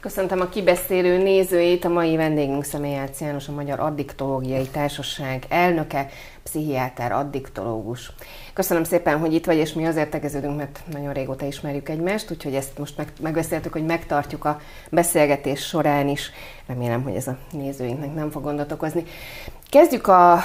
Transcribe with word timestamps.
Köszöntöm 0.00 0.40
a 0.40 0.48
kibeszélő 0.48 1.22
nézőit, 1.22 1.84
a 1.84 1.88
mai 1.88 2.16
vendégünk 2.16 2.64
Személyelc 2.64 3.20
János, 3.20 3.48
a 3.48 3.52
Magyar 3.52 3.80
Addiktológiai 3.80 4.66
Társaság 4.66 5.44
elnöke, 5.48 6.08
pszichiáter, 6.42 7.12
addiktológus. 7.12 8.12
Köszönöm 8.52 8.84
szépen, 8.84 9.18
hogy 9.18 9.34
itt 9.34 9.44
vagy, 9.44 9.56
és 9.56 9.72
mi 9.72 9.86
azért 9.86 10.10
tegeződünk, 10.10 10.56
mert 10.56 10.80
nagyon 10.92 11.12
régóta 11.12 11.46
ismerjük 11.46 11.88
egymást, 11.88 12.30
úgyhogy 12.30 12.54
ezt 12.54 12.78
most 12.78 12.96
meg, 12.96 13.12
megbeszéltük, 13.20 13.72
hogy 13.72 13.84
megtartjuk 13.84 14.44
a 14.44 14.60
beszélgetés 14.90 15.66
során 15.66 16.08
is. 16.08 16.30
Remélem, 16.66 17.02
hogy 17.02 17.14
ez 17.14 17.26
a 17.26 17.36
nézőinknek 17.52 18.14
nem 18.14 18.30
fog 18.30 18.42
gondot 18.42 18.72
okozni. 18.72 19.04
Kezdjük 19.68 20.06
a 20.06 20.38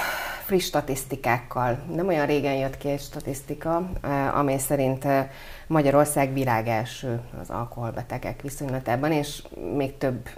friss 0.44 0.64
statisztikákkal. 0.64 1.78
Nem 1.94 2.06
olyan 2.06 2.26
régen 2.26 2.54
jött 2.54 2.76
ki 2.76 2.88
egy 2.88 3.00
statisztika, 3.00 3.90
eh, 4.00 4.38
amely 4.38 4.58
szerint 4.58 5.04
eh, 5.04 5.28
Magyarország 5.66 6.32
világelső 6.32 7.20
az 7.40 7.50
alkoholbetegek 7.50 8.42
viszonylatában, 8.42 9.12
és 9.12 9.42
még 9.76 9.98
több 9.98 10.28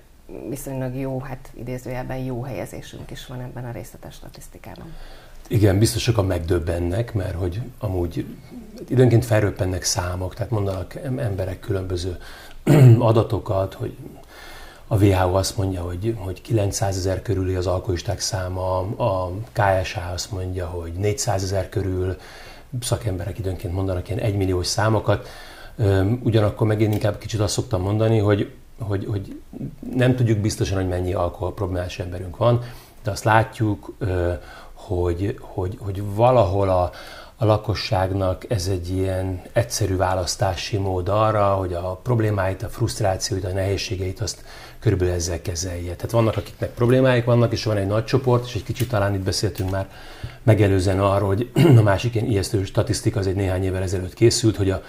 viszonylag 0.49 0.95
jó, 0.95 1.21
hát 1.21 1.51
idézőjelben 1.55 2.17
jó 2.17 2.43
helyezésünk 2.43 3.11
is 3.11 3.27
van 3.27 3.41
ebben 3.41 3.65
a 3.65 3.71
részletes 3.71 4.15
statisztikában. 4.15 4.93
Igen, 5.49 5.79
biztosak 5.79 6.19
a 6.19 6.23
megdöbbennek, 6.23 7.15
mert 7.15 7.35
hogy 7.35 7.61
amúgy 7.79 8.27
időnként 8.89 9.25
felröppennek 9.25 9.83
számok, 9.83 10.35
tehát 10.35 10.51
mondanak 10.51 10.95
emberek 11.17 11.61
különböző 11.61 12.17
adatokat, 12.99 13.75
hogy 13.75 13.97
a 14.89 14.97
WHO 14.97 15.35
azt 15.35 15.57
mondja, 15.57 15.83
hogy, 15.83 16.17
hogy 16.19 16.43
900 16.43 16.97
ezer 16.97 17.23
körüli 17.23 17.55
az 17.55 17.67
alkoholisták 17.67 18.21
száma, 18.21 18.79
a 18.79 19.31
KSH 19.53 20.13
azt 20.13 20.33
mondja, 20.33 20.67
hogy 20.67 20.93
400 20.93 21.43
ezer 21.43 21.69
körül, 21.69 22.17
szakemberek 22.81 23.39
időnként 23.39 23.75
mondanak 23.75 24.09
ilyen 24.09 24.21
egymilliós 24.21 24.67
számokat, 24.67 25.29
ugyanakkor 26.23 26.67
megint 26.67 26.93
inkább 26.93 27.19
kicsit 27.19 27.41
azt 27.41 27.53
szoktam 27.53 27.83
mondani, 27.83 28.19
hogy, 28.19 28.53
hogy, 28.79 29.07
hogy 29.07 29.41
nem 29.95 30.17
tudjuk 30.17 30.39
biztosan, 30.39 30.77
hogy 30.77 30.89
mennyi 30.89 31.13
alkoholproblémás 31.13 31.99
emberünk 31.99 32.37
van, 32.37 32.63
de 33.03 33.11
azt 33.11 33.25
látjuk, 33.25 33.97
hogy, 34.75 35.39
hogy, 35.41 35.79
hogy 35.81 36.15
valahol 36.15 36.69
a, 36.69 36.91
a 37.39 37.45
lakosságnak 37.45 38.51
ez 38.51 38.67
egy 38.67 38.89
ilyen 38.89 39.43
egyszerű 39.53 39.97
választási 39.97 40.77
mód 40.77 41.09
arra, 41.09 41.55
hogy 41.55 41.73
a 41.73 42.01
problémáit, 42.03 42.63
a 42.63 42.69
frusztrációit, 42.69 43.45
a 43.45 43.53
nehézségeit 43.53 44.21
azt 44.21 44.45
körülbelül 44.81 45.15
ezzel 45.15 45.43
kezelje. 45.43 45.95
Tehát 45.95 46.11
vannak, 46.11 46.37
akiknek 46.37 46.71
problémáik 46.71 47.25
vannak, 47.25 47.53
és 47.53 47.65
van 47.65 47.77
egy 47.77 47.87
nagy 47.87 48.05
csoport, 48.05 48.47
és 48.47 48.55
egy 48.55 48.65
kicsit 48.65 48.89
talán 48.89 49.15
itt 49.15 49.21
beszéltünk 49.21 49.71
már 49.71 49.89
megelőzően 50.43 51.01
arról, 51.01 51.29
hogy 51.29 51.51
a 51.79 51.83
másik 51.83 52.15
ilyen 52.15 52.27
ijesztő 52.27 52.65
statisztika 52.65 53.19
az 53.19 53.27
egy 53.27 53.35
néhány 53.35 53.65
évvel 53.65 53.83
ezelőtt 53.83 54.15
készült, 54.15 54.57
hogy 54.57 54.71
a 54.71 54.83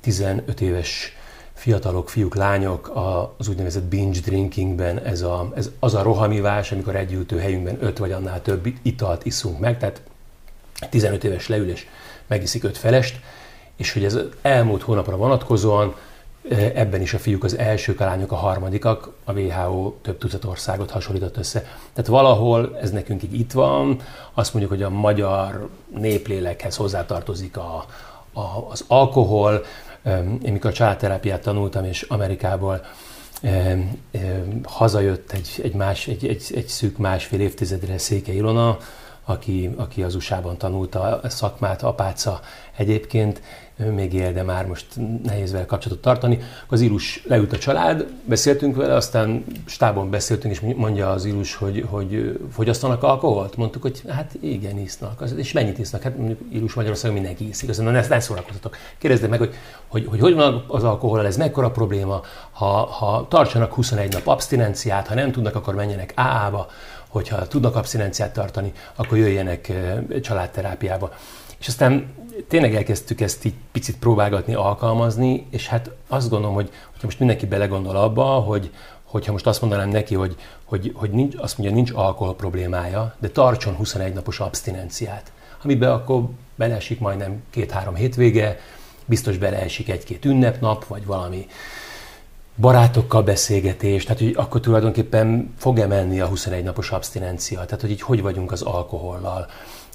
15 0.00 0.60
éves 0.60 1.16
fiatalok, 1.52 2.08
fiúk, 2.08 2.34
lányok 2.34 2.92
az 3.38 3.48
úgynevezett 3.48 3.84
binge 3.84 4.20
drinkingben, 4.20 4.98
ez, 4.98 5.22
a, 5.22 5.52
ez 5.54 5.70
az 5.78 5.94
a 5.94 6.02
rohamivás, 6.02 6.72
amikor 6.72 6.96
egy 6.96 7.26
helyünkben 7.38 7.76
öt 7.80 7.98
vagy 7.98 8.12
annál 8.12 8.42
több 8.42 8.66
italt 8.82 9.24
iszunk 9.24 9.58
meg, 9.58 9.78
tehát 9.78 10.02
15 10.88 11.24
éves 11.24 11.48
leülés 11.48 11.86
megiszik 12.26 12.64
öt 12.64 12.78
felest, 12.78 13.20
és 13.76 13.92
hogy 13.92 14.04
ez 14.04 14.18
elmúlt 14.42 14.82
hónapra 14.82 15.16
vonatkozóan 15.16 15.94
ebben 16.74 17.00
is 17.00 17.14
a 17.14 17.18
fiúk 17.18 17.44
az 17.44 17.58
elsők, 17.58 18.00
a 18.00 18.04
lányok 18.04 18.32
a 18.32 18.36
harmadikak, 18.36 19.10
a 19.24 19.32
WHO 19.32 19.94
több 20.02 20.18
tucat 20.18 20.44
országot 20.44 20.90
hasonlított 20.90 21.36
össze. 21.36 21.60
Tehát 21.92 22.10
valahol 22.10 22.78
ez 22.80 22.90
nekünk 22.90 23.22
így 23.22 23.34
itt 23.34 23.52
van, 23.52 24.00
azt 24.34 24.52
mondjuk, 24.54 24.74
hogy 24.74 24.82
a 24.82 24.90
magyar 24.90 25.68
néplélekhez 25.96 26.76
hozzátartozik 26.76 27.56
a, 27.56 27.84
a, 28.32 28.40
az 28.70 28.84
alkohol. 28.88 29.64
Én 30.42 30.52
mikor 30.52 30.72
családterápiát 30.72 31.42
tanultam, 31.42 31.84
és 31.84 32.02
Amerikából 32.02 32.84
hazajött 34.62 35.32
egy, 35.32 35.60
egy, 35.62 35.74
más, 35.74 36.06
egy, 36.06 36.26
egy, 36.26 36.44
egy 36.54 36.66
szűk 36.66 36.96
másfél 36.96 37.40
évtizedre 37.40 37.98
Széke 37.98 38.32
Ilona, 38.32 38.78
aki, 39.32 39.74
aki 39.76 40.02
az 40.02 40.14
USA-ban 40.14 40.58
tanulta 40.58 41.20
a 41.22 41.28
szakmát, 41.28 41.82
apáca 41.82 42.40
egyébként, 42.76 43.42
még 43.90 44.12
él, 44.12 44.32
de 44.32 44.42
már 44.42 44.66
most 44.66 44.86
nehéz 45.22 45.52
vele 45.52 45.66
kapcsolatot 45.66 46.02
tartani. 46.02 46.38
Az 46.68 46.80
Ilus 46.80 47.22
leült 47.28 47.52
a 47.52 47.58
család, 47.58 48.06
beszéltünk 48.24 48.76
vele, 48.76 48.94
aztán 48.94 49.44
stábon 49.66 50.10
beszéltünk, 50.10 50.54
és 50.54 50.60
mondja 50.76 51.10
az 51.10 51.24
Ilus, 51.24 51.54
hogy, 51.54 51.86
hogy 51.90 52.40
fogyasztanak 52.52 53.02
alkoholt? 53.02 53.56
Mondtuk, 53.56 53.82
hogy 53.82 54.02
hát 54.08 54.34
igen, 54.40 54.78
isznak. 54.78 55.22
És 55.36 55.52
mennyit 55.52 55.78
isznak? 55.78 56.02
Hát 56.02 56.16
mondjuk 56.16 56.40
Ilus 56.52 56.74
Magyarországon 56.74 57.16
mindenki 57.16 57.48
iszik. 57.48 57.68
Aztán 57.68 57.84
na, 57.84 57.90
ne, 57.90 58.06
ne 58.08 58.20
szórakoztatok. 58.20 58.76
Kérdezd 58.98 59.28
meg, 59.28 59.38
hogy, 59.38 59.54
hogy, 59.86 60.06
hogy 60.06 60.20
hogy 60.20 60.34
van 60.34 60.64
az 60.68 60.84
alkohol, 60.84 61.26
ez 61.26 61.36
mekkora 61.36 61.70
probléma, 61.70 62.20
ha, 62.50 62.86
ha 62.86 63.26
tartsanak 63.28 63.72
21 63.72 64.12
nap 64.12 64.26
abstinenciát, 64.26 65.06
ha 65.06 65.14
nem 65.14 65.32
tudnak, 65.32 65.54
akkor 65.54 65.74
menjenek 65.74 66.12
AA-ba, 66.16 66.66
hogyha 67.12 67.46
tudnak 67.46 67.76
abstinenciát 67.76 68.32
tartani, 68.32 68.72
akkor 68.94 69.18
jöjjenek 69.18 69.72
családterápiába. 70.22 71.12
És 71.58 71.68
aztán 71.68 72.14
tényleg 72.48 72.74
elkezdtük 72.74 73.20
ezt 73.20 73.44
így 73.44 73.54
picit 73.72 73.98
próbálgatni, 73.98 74.54
alkalmazni, 74.54 75.46
és 75.50 75.68
hát 75.68 75.90
azt 76.08 76.28
gondolom, 76.28 76.54
hogy 76.54 76.70
hogyha 76.90 77.06
most 77.06 77.18
mindenki 77.18 77.46
belegondol 77.46 77.96
abba, 77.96 78.24
hogy 78.24 78.70
hogyha 79.02 79.32
most 79.32 79.46
azt 79.46 79.60
mondanám 79.60 79.88
neki, 79.88 80.14
hogy, 80.14 80.36
hogy, 80.64 80.92
hogy 80.94 81.10
nincs, 81.10 81.34
azt 81.36 81.58
mondja, 81.58 81.76
nincs 81.76 81.90
alkohol 81.94 82.36
problémája, 82.36 83.14
de 83.18 83.28
tartson 83.28 83.74
21 83.74 84.12
napos 84.12 84.40
abstinenciát, 84.40 85.32
amiben 85.62 85.90
akkor 85.90 86.22
beleesik 86.54 87.00
majdnem 87.00 87.42
két-három 87.50 87.94
hétvége, 87.94 88.58
biztos 89.04 89.36
beleesik 89.36 89.88
egy-két 89.88 90.24
ünnepnap, 90.24 90.86
vagy 90.86 91.06
valami 91.06 91.46
barátokkal 92.56 93.22
beszélgetés, 93.22 94.04
tehát 94.04 94.18
hogy 94.18 94.34
akkor 94.36 94.60
tulajdonképpen 94.60 95.54
fog 95.58 95.78
emelni 95.78 96.20
a 96.20 96.26
21 96.26 96.64
napos 96.64 96.90
abstinencia, 96.90 97.64
tehát 97.64 97.80
hogy 97.80 97.90
így 97.90 98.02
hogy 98.02 98.22
vagyunk 98.22 98.52
az 98.52 98.62
alkohollal 98.62 99.46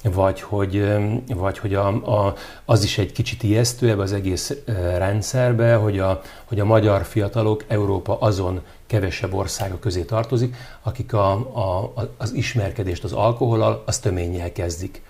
vagy 0.02 0.40
hogy, 0.40 0.84
vagy 1.26 1.58
hogy 1.58 1.74
a, 1.74 1.86
a, 1.88 2.34
az 2.64 2.84
is 2.84 2.98
egy 2.98 3.12
kicsit 3.12 3.42
ijesztő 3.42 3.90
ebbe 3.90 4.02
az 4.02 4.12
egész 4.12 4.54
rendszerbe, 4.96 5.74
hogy 5.74 5.98
a, 5.98 6.20
hogy 6.44 6.60
a 6.60 6.64
magyar 6.64 7.04
fiatalok 7.04 7.64
Európa 7.68 8.18
azon 8.20 8.60
kevesebb 8.86 9.34
országa 9.34 9.78
közé 9.78 10.02
tartozik, 10.02 10.56
akik 10.82 11.12
a, 11.12 11.30
a, 11.32 11.92
az 12.16 12.32
ismerkedést 12.32 13.04
az 13.04 13.12
alkoholal, 13.12 13.82
az 13.86 13.98
töménnyel 13.98 14.52
kezdik. 14.52 15.02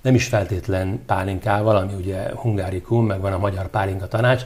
Nem 0.00 0.14
is 0.14 0.26
feltétlen 0.26 1.02
pálinkával, 1.06 1.76
ami 1.76 1.92
ugye 1.94 2.30
hungárikum, 2.34 3.06
meg 3.06 3.20
van 3.20 3.32
a 3.32 3.38
magyar 3.38 3.68
pálinka 3.68 4.08
tanács, 4.08 4.42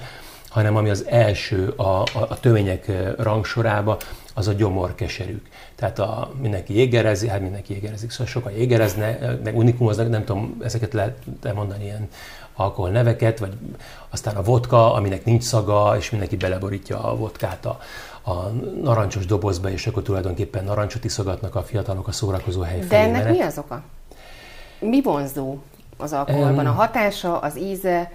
hanem 0.50 0.76
ami 0.76 0.90
az 0.90 1.04
első 1.08 1.72
a, 1.76 1.82
a, 1.82 2.06
a 2.28 2.40
tömények 2.40 2.90
rangsorába, 3.18 3.96
az 4.34 4.48
a 4.48 4.52
gyomor 4.52 4.94
keserűk. 4.94 5.48
Tehát 5.74 5.98
a, 5.98 6.30
mindenki 6.40 6.74
jégerezi, 6.76 7.28
hát 7.28 7.40
mindenki 7.40 7.72
jégerezik, 7.72 8.10
szóval 8.10 8.26
sokan 8.26 8.52
jégerezne, 8.52 9.38
meg 9.44 9.56
unikumoznak, 9.56 10.08
nem 10.08 10.24
tudom, 10.24 10.56
ezeket 10.62 10.92
lehet 10.92 11.16
mondani 11.54 11.84
ilyen 11.84 12.08
alkohol 12.54 12.90
neveket, 12.90 13.38
vagy 13.38 13.52
aztán 14.10 14.36
a 14.36 14.42
vodka, 14.42 14.94
aminek 14.94 15.24
nincs 15.24 15.42
szaga, 15.42 15.96
és 15.98 16.10
mindenki 16.10 16.36
beleborítja 16.36 17.02
a 17.02 17.16
vodkát 17.16 17.66
a, 17.66 17.78
a 18.22 18.32
narancsos 18.82 19.26
dobozba, 19.26 19.70
és 19.70 19.86
akkor 19.86 20.02
tulajdonképpen 20.02 20.64
narancsot 20.64 21.04
iszogatnak 21.04 21.54
a 21.54 21.62
fiatalok 21.62 22.08
a 22.08 22.12
szórakozó 22.12 22.60
hely 22.60 22.78
De 22.88 22.98
ennek 22.98 23.30
mi 23.30 23.40
az 23.40 23.58
oka? 23.58 23.82
Mi 24.78 25.02
vonzó 25.02 25.56
az 25.96 26.12
alkoholban? 26.12 26.66
A 26.66 26.72
hatása, 26.72 27.38
az 27.38 27.58
íze? 27.58 28.10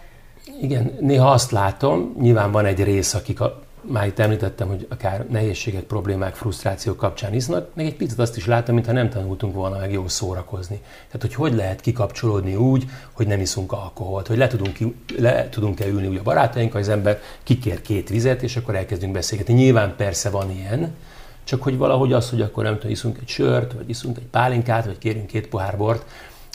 Igen, 0.61 0.97
néha 0.99 1.31
azt 1.31 1.51
látom, 1.51 2.15
nyilván 2.19 2.51
van 2.51 2.65
egy 2.65 2.83
rész, 2.83 3.13
akik 3.13 3.39
a, 3.41 3.61
már 3.81 4.07
itt 4.07 4.19
említettem, 4.19 4.67
hogy 4.67 4.87
akár 4.89 5.25
nehézségek, 5.29 5.83
problémák, 5.83 6.35
frusztrációk 6.35 6.97
kapcsán 6.97 7.33
isznak, 7.33 7.69
meg 7.73 7.85
egy 7.85 7.95
picit 7.95 8.19
azt 8.19 8.37
is 8.37 8.45
látom, 8.45 8.75
mintha 8.75 8.93
nem 8.93 9.09
tanultunk 9.09 9.53
volna 9.53 9.77
meg 9.77 9.91
jól 9.91 10.09
szórakozni. 10.09 10.75
Tehát, 11.05 11.21
hogy 11.21 11.33
hogy 11.33 11.53
lehet 11.53 11.81
kikapcsolódni 11.81 12.55
úgy, 12.55 12.85
hogy 13.11 13.27
nem 13.27 13.39
iszunk 13.39 13.71
alkoholt, 13.71 14.27
hogy 14.27 14.37
le 14.37 14.47
tudunk, 14.47 14.77
le 15.17 15.49
tudunk-e 15.49 15.87
ülni 15.87 16.07
úgy 16.07 16.17
a 16.17 16.23
barátainkkal, 16.23 16.81
az 16.81 16.89
ember 16.89 17.21
kikér 17.43 17.81
két 17.81 18.09
vizet, 18.09 18.43
és 18.43 18.55
akkor 18.55 18.75
elkezdünk 18.75 19.13
beszélgetni. 19.13 19.53
Nyilván 19.53 19.95
persze 19.95 20.29
van 20.29 20.51
ilyen, 20.51 20.95
csak 21.43 21.63
hogy 21.63 21.77
valahogy 21.77 22.13
az, 22.13 22.29
hogy 22.29 22.41
akkor 22.41 22.63
nem 22.63 22.73
tudom, 22.73 22.91
iszunk 22.91 23.17
egy 23.21 23.27
sört, 23.27 23.73
vagy 23.73 23.89
iszunk 23.89 24.17
egy 24.17 24.27
pálinkát, 24.31 24.85
vagy 24.85 24.97
kérünk 24.97 25.27
két 25.27 25.47
pohár 25.47 25.77
bort, 25.77 26.05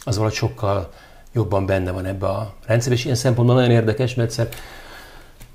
az 0.04 0.16
valahogy 0.16 0.36
sokkal 0.36 0.90
jobban 1.32 1.66
benne 1.66 1.90
van 1.90 2.04
ebbe 2.04 2.26
a 2.26 2.54
rendszerbe, 2.66 2.96
és 2.96 3.04
ilyen 3.04 3.16
szempontból 3.16 3.56
nagyon 3.56 3.70
érdekes, 3.70 4.14
mert 4.14 4.28
egyszer 4.28 4.48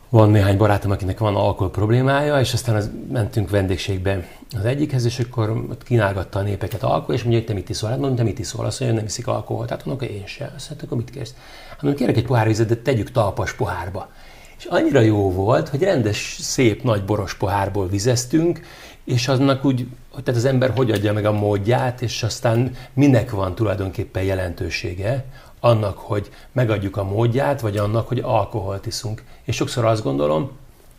van 0.09 0.29
néhány 0.29 0.57
barátom, 0.57 0.91
akinek 0.91 1.19
van 1.19 1.35
alkohol 1.35 1.71
problémája, 1.71 2.39
és 2.39 2.53
aztán 2.53 2.75
az, 2.75 2.91
mentünk 3.11 3.49
vendégségbe 3.49 4.27
az 4.57 4.65
egyikhez, 4.65 5.05
és 5.05 5.19
akkor 5.19 5.49
ott 5.49 5.83
kínálgatta 5.83 6.39
a 6.39 6.41
népeket 6.41 6.83
alkohol, 6.83 7.15
és 7.15 7.21
mondja, 7.21 7.39
hogy 7.39 7.47
te 7.47 7.53
mit 7.53 7.69
iszol? 7.69 7.89
Hát 7.89 7.97
mondom, 7.97 8.17
te 8.17 8.23
mit 8.23 8.39
iszol? 8.39 8.65
Azt 8.65 8.79
mondja, 8.79 8.97
nem 8.97 9.07
iszik 9.07 9.27
alkoholt. 9.27 9.69
Hát 9.69 9.85
mondom, 9.85 10.07
én 10.07 10.25
sem. 10.25 10.49
Azt 10.55 10.69
mondja, 10.69 10.87
akkor 10.87 10.97
mit 10.97 11.09
kérsz? 11.09 11.33
Hát 11.69 11.81
mondom, 11.81 11.99
kérek 11.99 12.17
egy 12.17 12.25
pohár 12.25 12.47
vizet, 12.47 12.67
de 12.67 12.75
tegyük 12.75 13.11
talpas 13.11 13.53
pohárba. 13.53 14.09
És 14.57 14.65
annyira 14.65 14.99
jó 14.99 15.31
volt, 15.31 15.69
hogy 15.69 15.81
rendes, 15.81 16.37
szép, 16.39 16.83
nagy 16.83 17.03
boros 17.03 17.33
pohárból 17.33 17.87
vizeztünk, 17.87 18.59
és 19.03 19.27
aznak 19.27 19.65
úgy, 19.65 19.87
hogy 20.11 20.23
tehát 20.23 20.39
az 20.39 20.45
ember 20.45 20.71
hogy 20.75 20.91
adja 20.91 21.13
meg 21.13 21.25
a 21.25 21.31
módját, 21.31 22.01
és 22.01 22.23
aztán 22.23 22.71
minek 22.93 23.31
van 23.31 23.55
tulajdonképpen 23.55 24.23
jelentősége, 24.23 25.25
annak, 25.59 25.97
hogy 25.97 26.29
megadjuk 26.51 26.97
a 26.97 27.03
módját, 27.03 27.61
vagy 27.61 27.77
annak, 27.77 28.07
hogy 28.07 28.19
alkoholt 28.19 28.85
iszunk. 28.85 29.23
És 29.43 29.55
sokszor 29.55 29.85
azt 29.85 30.03
gondolom, 30.03 30.51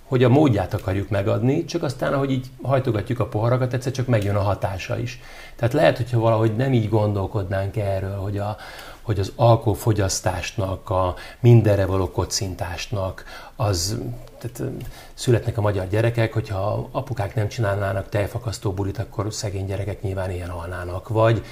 hogy 0.06 0.24
a 0.24 0.28
módját 0.28 0.74
akarjuk 0.74 1.08
megadni, 1.08 1.64
csak 1.64 1.82
aztán, 1.82 2.12
ahogy 2.12 2.30
így 2.30 2.46
hajtogatjuk 2.62 3.20
a 3.20 3.26
poharakat, 3.26 3.72
egyszer 3.72 3.92
csak 3.92 4.06
megjön 4.06 4.36
a 4.36 4.42
hatása 4.42 4.98
is. 4.98 5.20
Tehát 5.56 5.74
lehet, 5.74 5.96
hogyha 5.96 6.18
valahogy 6.18 6.56
nem 6.56 6.72
így 6.72 6.88
gondolkodnánk 6.88 7.76
erről, 7.76 8.16
hogy, 8.16 8.38
a, 8.38 8.56
hogy 9.02 9.18
az 9.18 9.32
alkoholfogyasztásnak, 9.36 10.90
a 10.90 11.14
mindenre 11.40 11.86
való 11.86 12.10
kocintásnak, 12.10 13.24
az 13.56 13.98
tehát 14.38 14.72
születnek 15.14 15.58
a 15.58 15.60
magyar 15.60 15.88
gyerekek, 15.88 16.32
hogyha 16.32 16.88
apukák 16.90 17.34
nem 17.34 17.48
csinálnának 17.48 18.08
tejfakasztó 18.08 18.72
bulit, 18.72 18.98
akkor 18.98 19.32
szegény 19.32 19.66
gyerekek 19.66 20.02
nyilván 20.02 20.30
ilyen 20.30 20.50
halnának. 20.50 21.08
Vagy, 21.08 21.44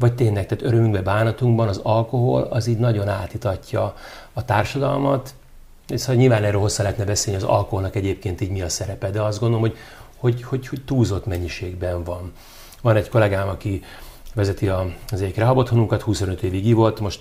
vagy 0.00 0.14
tényleg, 0.14 0.46
tehát 0.46 0.64
örömünkben, 0.64 1.04
bánatunkban 1.04 1.68
az 1.68 1.80
alkohol 1.82 2.42
az 2.42 2.66
így 2.66 2.78
nagyon 2.78 3.08
átitatja 3.08 3.94
a 4.32 4.44
társadalmat, 4.44 5.34
Szóval 5.96 6.14
nyilván 6.14 6.44
erről 6.44 6.60
hozzá 6.60 6.82
lehetne 6.82 7.04
beszélni, 7.04 7.42
az 7.42 7.48
alkoholnak 7.48 7.96
egyébként 7.96 8.40
így 8.40 8.50
mi 8.50 8.62
a 8.62 8.68
szerepe, 8.68 9.10
de 9.10 9.22
azt 9.22 9.40
gondolom, 9.40 9.62
hogy, 9.62 9.76
hogy, 10.16 10.42
hogy, 10.42 10.68
hogy 10.68 10.82
túlzott 10.84 11.26
mennyiségben 11.26 12.04
van. 12.04 12.32
Van 12.82 12.96
egy 12.96 13.08
kollégám, 13.08 13.48
aki 13.48 13.82
vezeti 14.34 14.68
az 14.68 15.20
egyik 15.20 15.36
rehabotthonunkat, 15.36 16.02
25 16.02 16.42
évig 16.42 16.66
ivott, 16.66 17.00
most 17.00 17.20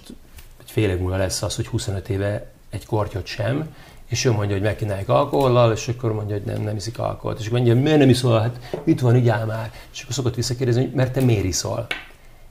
egy 0.60 0.72
fél 0.72 0.90
év 0.90 1.00
múlva 1.00 1.18
lesz 1.18 1.42
az, 1.42 1.56
hogy 1.56 1.68
25 1.68 2.10
éve 2.10 2.52
egy 2.70 2.86
kortyot 2.86 3.26
sem, 3.26 3.76
és 4.08 4.26
ő 4.26 4.32
mondja, 4.32 4.56
hogy 4.56 4.66
megkínálják 4.66 5.10
alkohollal, 5.10 5.72
és 5.72 5.88
akkor 5.88 6.14
mondja, 6.14 6.36
hogy 6.36 6.46
nem, 6.46 6.62
nem 6.62 6.76
iszik 6.76 7.00
alkoholt. 7.00 7.40
És 7.40 7.46
akkor 7.46 7.60
mondja, 7.60 7.82
miért 7.82 8.00
nem 8.00 8.10
iszol? 8.10 8.40
Hát 8.40 8.60
itt 8.84 9.00
van, 9.00 9.16
igyál 9.16 9.46
már. 9.46 9.72
És 9.94 10.02
akkor 10.02 10.14
szokott 10.14 10.36
visszakérdezni, 10.36 10.82
hogy 10.82 10.94
mert 10.94 11.14
te 11.14 11.22
miért 11.22 11.44
iszol? 11.44 11.88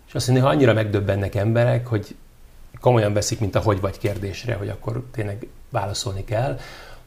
És 0.08 0.14
azt 0.14 0.26
mondja, 0.26 0.46
hogy 0.46 0.54
annyira 0.54 0.72
megdöbbennek 0.72 1.34
emberek, 1.34 1.86
hogy 1.86 2.14
komolyan 2.80 3.12
veszik, 3.12 3.40
mint 3.40 3.54
a 3.54 3.60
hogy 3.60 3.80
vagy 3.80 3.98
kérdésre, 3.98 4.54
hogy 4.54 4.68
akkor 4.68 5.04
tényleg 5.12 5.46
válaszolni 5.68 6.24
kell, 6.24 6.58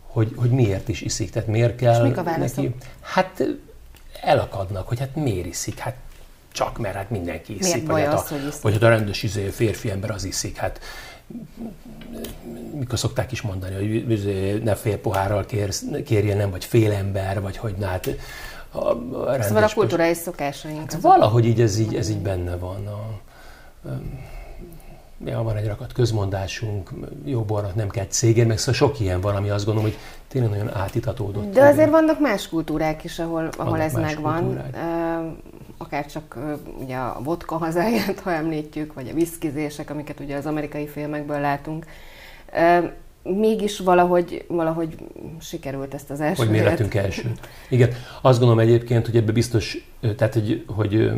hogy, 0.01 0.33
hogy 0.35 0.49
miért 0.49 0.87
is 0.87 1.01
iszik, 1.01 1.29
tehát 1.29 1.47
miért 1.47 1.75
kell 1.75 1.95
És 1.95 2.01
mik 2.01 2.17
a 2.17 2.37
neki. 2.37 2.75
Hát 3.01 3.43
elakadnak, 4.21 4.87
hogy 4.87 4.99
hát 4.99 5.15
miért 5.15 5.45
iszik, 5.45 5.77
hát 5.77 5.95
csak 6.51 6.77
mert 6.77 6.95
hát 6.95 7.09
mindenki 7.09 7.57
iszik. 7.57 7.73
Miért 7.73 7.87
vagy, 7.87 8.01
hát 8.01 8.13
az, 8.13 8.31
a, 8.31 8.33
hogy 8.33 8.47
iszik? 8.47 8.61
vagy 8.61 8.73
hát 8.73 8.83
a 8.83 8.89
rendes 8.89 9.23
izé, 9.23 9.49
férfi 9.49 9.89
ember 9.89 10.11
az 10.11 10.23
iszik, 10.23 10.57
hát 10.57 10.79
mikor 12.73 12.99
szokták 12.99 13.31
is 13.31 13.41
mondani, 13.41 13.75
hogy 13.75 14.11
izé, 14.11 14.61
ne 14.63 14.75
fél 14.75 14.97
pohárral 14.97 15.45
kérsz, 15.45 15.83
kérjen, 16.05 16.37
nem, 16.37 16.49
vagy 16.49 16.65
fél 16.65 16.91
ember, 16.91 17.41
vagy 17.41 17.57
hogy 17.57 17.75
na 17.77 17.87
hát 17.87 18.09
a, 18.71 18.77
a 18.77 19.41
szóval 19.41 19.63
a 19.63 19.69
kulturális 19.73 20.17
szokásaink. 20.17 20.91
Hát 20.91 21.01
valahogy 21.01 21.45
így 21.45 21.61
ez, 21.61 21.79
így 21.79 21.95
ez 21.95 22.09
így 22.09 22.21
benne 22.21 22.55
van. 22.55 22.87
A, 22.87 23.19
ja, 25.25 25.41
van 25.41 25.55
egy 25.55 25.67
rakat 25.67 25.93
közmondásunk, 25.93 26.89
jó 27.23 27.41
bornak 27.41 27.75
nem 27.75 27.89
kell 27.89 28.05
cégén, 28.05 28.47
meg 28.47 28.57
szóval 28.57 28.73
sok 28.73 28.99
ilyen 28.99 29.21
van, 29.21 29.35
ami 29.35 29.49
azt 29.49 29.65
gondolom, 29.65 29.89
hogy 29.89 29.99
tényleg 30.27 30.49
nagyon 30.49 30.75
átitatódott. 30.75 31.53
De 31.53 31.63
azért 31.63 31.89
vannak 31.89 32.19
más 32.19 32.49
kultúrák 32.49 33.03
is, 33.03 33.19
ahol, 33.19 33.49
ahol 33.57 33.81
ez 33.81 33.93
megvan. 33.93 34.61
Akár 35.77 36.05
csak 36.05 36.37
ugye 36.79 36.95
a 36.95 37.19
vodka 37.23 37.57
hazáját, 37.57 38.19
ha 38.19 38.31
említjük, 38.31 38.93
vagy 38.93 39.09
a 39.09 39.13
viszkizések, 39.13 39.89
amiket 39.89 40.19
ugye 40.19 40.35
az 40.35 40.45
amerikai 40.45 40.87
filmekből 40.87 41.39
látunk. 41.39 41.85
Mégis 43.23 43.79
valahogy, 43.79 44.45
valahogy 44.47 44.95
sikerült 45.39 45.93
ezt 45.93 46.09
az 46.09 46.21
első 46.21 46.43
Hogy 46.43 46.51
mi 46.51 46.59
lettünk 46.59 46.93
első. 46.93 47.31
Igen, 47.69 47.89
azt 48.21 48.39
gondolom 48.39 48.63
egyébként, 48.63 49.05
hogy 49.05 49.15
ebbe 49.15 49.31
biztos, 49.31 49.91
tehát 50.17 50.33
hogy, 50.33 50.65
hogy 50.67 51.11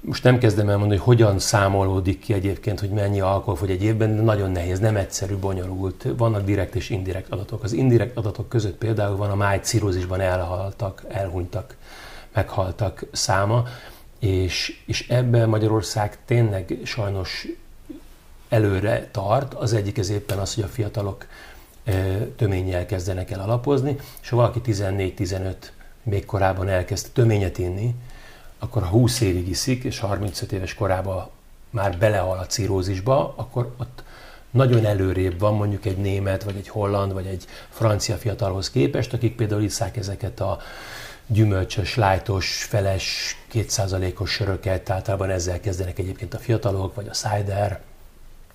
most 0.00 0.24
nem 0.24 0.38
kezdem 0.38 0.68
el 0.68 0.76
mondani, 0.76 1.00
hogy 1.00 1.16
hogyan 1.16 1.38
számolódik 1.38 2.18
ki 2.18 2.32
egyébként, 2.32 2.80
hogy 2.80 2.90
mennyi 2.90 3.20
alkohol 3.20 3.56
fogy 3.56 3.70
egy 3.70 3.82
évben, 3.82 4.16
de 4.16 4.22
nagyon 4.22 4.50
nehéz, 4.50 4.78
nem 4.78 4.96
egyszerű, 4.96 5.36
bonyolult. 5.36 6.06
Vannak 6.16 6.44
direkt 6.44 6.74
és 6.74 6.90
indirekt 6.90 7.32
adatok. 7.32 7.62
Az 7.62 7.72
indirekt 7.72 8.16
adatok 8.16 8.48
között 8.48 8.76
például 8.76 9.16
van 9.16 9.30
a 9.30 9.34
májcirrózisban 9.34 10.20
elhaltak, 10.20 11.04
elhunytak, 11.08 11.76
meghaltak 12.32 13.04
száma, 13.12 13.64
és, 14.18 14.82
és 14.86 15.08
ebben 15.08 15.48
Magyarország 15.48 16.18
tényleg 16.24 16.78
sajnos 16.84 17.46
előre 18.50 19.08
tart. 19.10 19.54
Az 19.54 19.72
egyik 19.72 19.98
ez 19.98 20.10
éppen 20.10 20.38
az, 20.38 20.54
hogy 20.54 20.64
a 20.64 20.68
fiatalok 20.68 21.26
töménnyel 22.36 22.86
kezdenek 22.86 23.30
el 23.30 23.40
alapozni, 23.40 23.96
és 24.22 24.28
ha 24.28 24.36
valaki 24.36 24.60
14-15 24.64 25.54
még 26.02 26.24
korábban 26.24 26.68
elkezd 26.68 27.10
töményet 27.12 27.58
inni, 27.58 27.94
akkor 28.58 28.82
ha 28.82 28.88
20 28.88 29.20
évig 29.20 29.48
iszik, 29.48 29.84
és 29.84 29.98
35 29.98 30.52
éves 30.52 30.74
korában 30.74 31.28
már 31.70 31.98
belehal 31.98 32.38
a 32.38 32.46
cirózisba, 32.46 33.34
akkor 33.36 33.74
ott 33.78 34.02
nagyon 34.50 34.86
előrébb 34.86 35.38
van 35.38 35.54
mondjuk 35.54 35.84
egy 35.84 35.96
német, 35.96 36.42
vagy 36.42 36.56
egy 36.56 36.68
holland, 36.68 37.12
vagy 37.12 37.26
egy 37.26 37.44
francia 37.68 38.16
fiatalhoz 38.16 38.70
képest, 38.70 39.12
akik 39.12 39.36
például 39.36 39.62
iszák 39.62 39.96
ezeket 39.96 40.40
a 40.40 40.58
gyümölcsös, 41.26 41.96
lájtos, 41.96 42.64
feles, 42.68 43.36
kétszázalékos 43.48 44.30
söröket, 44.30 44.90
általában 44.90 45.30
ezzel 45.30 45.60
kezdenek 45.60 45.98
egyébként 45.98 46.34
a 46.34 46.38
fiatalok, 46.38 46.94
vagy 46.94 47.08
a 47.08 47.12
cider, 47.12 47.80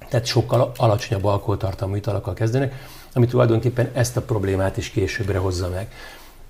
tehát 0.10 0.26
sokkal 0.26 0.72
alacsonyabb 0.78 1.26
alkoholtartalmú 1.26 1.96
italokkal 1.96 2.34
kezdenek, 2.34 2.74
ami 3.14 3.26
tulajdonképpen 3.26 3.90
ezt 3.94 4.18
a 4.18 4.22
problémát 4.22 4.78
is 4.78 4.90
későbbre 4.90 5.38
hozza 5.38 5.70
meg. 5.70 5.88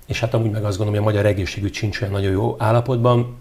És 0.06 0.20
hát 0.20 0.34
amúgy 0.34 0.50
meg 0.50 0.64
azt 0.64 0.76
gondolom, 0.76 1.02
hogy 1.02 1.10
a 1.10 1.12
magyar 1.12 1.26
egészségügy 1.26 1.74
sincs 1.74 2.00
olyan 2.00 2.12
nagyon 2.12 2.30
jó 2.30 2.56
állapotban, 2.58 3.36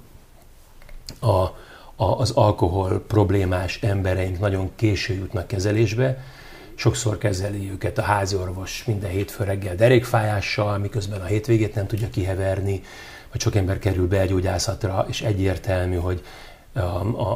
a, 1.20 1.28
a, 1.28 1.54
az 1.96 2.32
alkohol 2.32 3.04
problémás 3.08 3.80
embereink 3.82 4.40
nagyon 4.40 4.72
késő 4.76 5.14
jutnak 5.14 5.48
kezelésbe, 5.48 6.24
sokszor 6.76 7.18
kezeli 7.18 7.72
őket 7.72 7.98
a 7.98 8.02
háziorvos 8.02 8.84
minden 8.86 9.10
hétfő 9.10 9.44
reggel 9.44 9.76
derékfájással, 9.76 10.78
miközben 10.78 11.22
a 11.22 11.26
hétvégét 11.26 11.76
nem 11.76 11.88
tudja 11.88 12.10
kiheverni, 12.10 12.82
vagy 13.32 13.42
sok 13.42 13.56
ember 13.56 13.80
kerül 13.80 14.08
belgyógyászatra, 14.08 15.06
és 15.10 15.22
egyértelmű, 15.22 15.96
hogy 15.96 16.24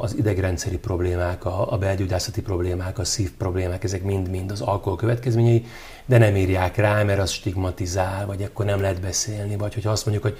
az 0.02 0.16
idegrendszeri 0.18 0.78
problémák, 0.78 1.46
a 1.46 1.78
belgyógyászati 1.80 2.42
problémák, 2.42 3.00
a 3.00 3.04
szív 3.04 3.32
problémák, 3.32 3.84
ezek 3.84 4.04
mind-mind 4.04 4.52
az 4.52 4.62
alkohol 4.62 4.98
következményei, 4.98 5.66
de 6.06 6.18
nem 6.18 6.36
írják 6.36 6.76
rá, 6.76 7.04
mert 7.04 7.20
az 7.20 7.32
stigmatizál, 7.32 8.26
vagy 8.26 8.44
akkor 8.44 8.66
nem 8.66 8.82
lehet 8.82 9.02
beszélni, 9.02 9.56
vagy 9.56 9.74
hogyha 9.74 9.92
azt 9.92 10.06
mondjuk, 10.06 10.26
hogy 10.26 10.38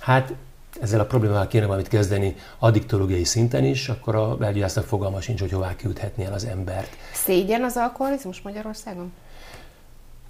hát 0.00 0.32
ezzel 0.80 1.00
a 1.00 1.04
problémával 1.04 1.46
kéne 1.46 1.66
valamit 1.66 1.88
kezdeni 1.88 2.34
addiktológiai 2.58 3.24
szinten 3.24 3.64
is, 3.64 3.88
akkor 3.88 4.14
a 4.14 4.36
belgyógyásznak 4.36 4.84
fogalma 4.84 5.20
sincs, 5.20 5.40
hogy 5.40 5.52
hová 5.52 5.76
küldhetni 5.76 6.24
el 6.24 6.32
az 6.32 6.44
embert. 6.44 6.96
Szégyen 7.12 7.62
az 7.62 7.76
alkoholizmus 7.76 8.40
Magyarországon? 8.40 9.12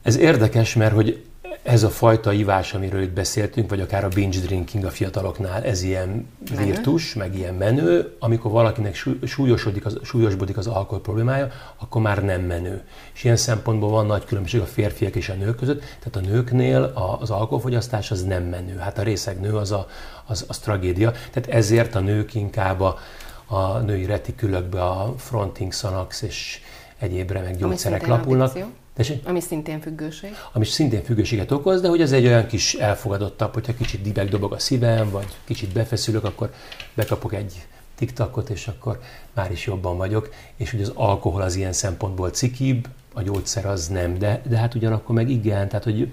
Ez 0.02 0.16
érdekes, 0.16 0.74
mert 0.74 0.94
hogy 0.94 1.24
ez 1.62 1.82
a 1.82 1.90
fajta 1.90 2.32
ivás, 2.32 2.74
amiről 2.74 3.02
itt 3.02 3.10
beszéltünk, 3.10 3.70
vagy 3.70 3.80
akár 3.80 4.04
a 4.04 4.08
binge 4.08 4.38
drinking 4.38 4.84
a 4.84 4.90
fiataloknál, 4.90 5.62
ez 5.62 5.82
ilyen 5.82 6.28
menő. 6.54 6.64
virtus, 6.64 7.14
meg 7.14 7.36
ilyen 7.36 7.54
menő, 7.54 8.16
amikor 8.18 8.50
valakinek 8.50 9.04
súlyosodik 9.24 9.84
az, 9.84 9.98
súlyosbodik 10.02 10.56
az 10.56 10.66
alkohol 10.66 11.00
problémája, 11.00 11.48
akkor 11.76 12.02
már 12.02 12.24
nem 12.24 12.40
menő. 12.40 12.82
És 13.14 13.24
ilyen 13.24 13.36
szempontból 13.36 13.90
van 13.90 14.06
nagy 14.06 14.24
különbség 14.24 14.60
a 14.60 14.66
férfiak 14.66 15.14
és 15.14 15.28
a 15.28 15.34
nők 15.34 15.56
között, 15.56 15.80
tehát 15.80 16.28
a 16.28 16.30
nőknél 16.30 16.92
az 17.20 17.30
alkoholfogyasztás 17.30 18.10
az 18.10 18.22
nem 18.22 18.42
menő. 18.42 18.76
Hát 18.76 18.98
a 18.98 19.02
részeg 19.02 19.40
nő 19.40 19.56
az, 19.56 19.72
a, 19.72 19.86
az, 20.26 20.44
az 20.48 20.58
tragédia. 20.58 21.10
Tehát 21.10 21.48
ezért 21.48 21.94
a 21.94 22.00
nők 22.00 22.34
inkább 22.34 22.80
a, 22.80 22.98
a 23.46 23.78
női 23.78 24.04
retikülökbe 24.04 24.82
a 24.82 25.14
fronting, 25.16 25.72
szanax 25.72 26.22
és 26.22 26.60
egyéb 26.98 27.30
remek 27.30 27.56
gyógyszerek 27.56 28.06
lapulnak. 28.06 28.50
Addikció. 28.50 28.72
Tessék? 28.94 29.28
Ami 29.28 29.40
szintén 29.40 29.80
függőség. 29.80 30.34
Ami 30.52 30.64
szintén 30.64 31.02
függőséget 31.02 31.50
okoz, 31.50 31.80
de 31.80 31.88
hogy 31.88 32.00
ez 32.00 32.12
egy 32.12 32.26
olyan 32.26 32.46
kis 32.46 32.74
elfogadottabb, 32.74 33.54
hogyha 33.54 33.74
kicsit 33.74 34.02
dibeg 34.02 34.28
dobog 34.28 34.52
a 34.52 34.58
szívem, 34.58 35.10
vagy 35.10 35.26
kicsit 35.44 35.72
befeszülök, 35.72 36.24
akkor 36.24 36.52
bekapok 36.94 37.34
egy 37.34 37.66
tiktakot, 37.94 38.50
és 38.50 38.68
akkor 38.68 39.00
már 39.34 39.50
is 39.50 39.66
jobban 39.66 39.96
vagyok. 39.96 40.30
És 40.56 40.70
hogy 40.70 40.82
az 40.82 40.92
alkohol 40.94 41.42
az 41.42 41.54
ilyen 41.54 41.72
szempontból 41.72 42.30
cikibb, 42.30 42.88
a 43.14 43.22
gyógyszer 43.22 43.66
az 43.66 43.88
nem, 43.88 44.18
de, 44.18 44.42
de 44.48 44.56
hát 44.56 44.74
ugyanakkor 44.74 45.14
meg 45.14 45.30
igen, 45.30 45.68
tehát 45.68 45.84
hogy 45.84 46.08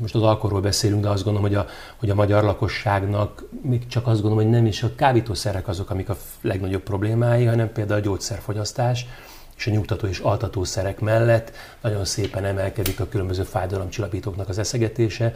most 0.00 0.14
az 0.14 0.22
alkoholról 0.22 0.60
beszélünk, 0.60 1.02
de 1.02 1.08
azt 1.08 1.24
gondolom, 1.24 1.48
hogy 1.48 1.58
a, 1.58 1.66
hogy 1.96 2.10
a 2.10 2.14
magyar 2.14 2.44
lakosságnak 2.44 3.44
még 3.62 3.86
csak 3.86 4.06
azt 4.06 4.20
gondolom, 4.20 4.44
hogy 4.44 4.54
nem 4.54 4.66
is 4.66 4.82
a 4.82 4.94
kábítószerek 4.94 5.68
azok, 5.68 5.90
amik 5.90 6.08
a 6.08 6.16
legnagyobb 6.40 6.82
problémái, 6.82 7.44
hanem 7.44 7.72
például 7.72 8.00
a 8.00 8.02
gyógyszerfogyasztás, 8.02 9.06
és 9.56 9.66
a 9.66 9.70
nyugtató 9.70 10.06
és 10.06 10.18
altató 10.18 10.64
szerek 10.64 11.00
mellett 11.00 11.52
nagyon 11.80 12.04
szépen 12.04 12.44
emelkedik 12.44 13.00
a 13.00 13.08
különböző 13.08 13.42
fájdalomcsillapítóknak 13.42 14.48
az 14.48 14.58
eszegetése, 14.58 15.34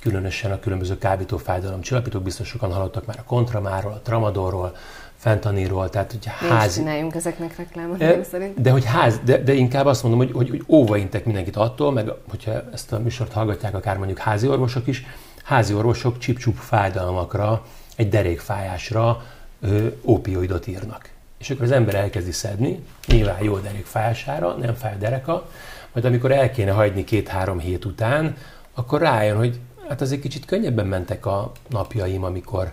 különösen 0.00 0.52
a 0.52 0.58
különböző 0.58 0.98
kábító 0.98 1.36
fájdalomcsillapítók, 1.36 2.22
biztos 2.22 2.48
sokan 2.48 2.72
hallottak 2.72 3.06
már 3.06 3.18
a 3.18 3.24
kontramáról, 3.24 3.92
a 3.92 4.00
tramadorról, 4.02 4.76
fentaniról, 5.16 5.90
tehát 5.90 6.12
hogy 6.12 6.26
házi... 6.26 6.78
csináljunk 6.78 7.14
ezeknek 7.14 7.56
reklámot, 7.56 8.02
e, 8.02 8.22
szerint. 8.22 8.60
De, 8.60 8.70
hogy 8.70 8.84
ház, 8.84 9.20
de, 9.24 9.42
de, 9.42 9.52
inkább 9.52 9.86
azt 9.86 10.02
mondom, 10.02 10.20
hogy, 10.20 10.32
hogy, 10.32 10.48
hogy 10.50 10.64
óva 10.66 10.96
intek 10.96 11.24
mindenkit 11.24 11.56
attól, 11.56 11.92
meg 11.92 12.12
hogyha 12.28 12.62
ezt 12.72 12.92
a 12.92 12.98
műsort 12.98 13.32
hallgatják 13.32 13.74
akár 13.74 13.96
mondjuk 13.96 14.18
házi 14.18 14.48
orvosok 14.48 14.86
is, 14.86 15.06
házi 15.44 15.74
orvosok 15.74 16.18
csip 16.18 16.56
fájdalmakra, 16.56 17.64
egy 17.96 18.08
derékfájásra 18.08 19.22
ö, 19.60 19.86
opioidot 20.02 20.66
írnak 20.66 21.10
és 21.38 21.50
akkor 21.50 21.64
az 21.64 21.70
ember 21.70 21.94
elkezdi 21.94 22.32
szedni, 22.32 22.84
nyilván 23.06 23.42
jó 23.42 23.58
derék 23.58 23.86
fájására, 23.86 24.52
nem 24.52 24.74
fáj 24.74 24.92
a 24.92 24.98
dereka, 24.98 25.48
majd 25.92 26.06
amikor 26.06 26.32
el 26.32 26.50
kéne 26.50 26.70
hagyni 26.70 27.04
két-három 27.04 27.58
hét 27.58 27.84
után, 27.84 28.36
akkor 28.74 29.00
rájön, 29.00 29.36
hogy 29.36 29.60
hát 29.88 30.00
azért 30.00 30.20
kicsit 30.20 30.44
könnyebben 30.44 30.86
mentek 30.86 31.26
a 31.26 31.52
napjaim, 31.68 32.24
amikor 32.24 32.72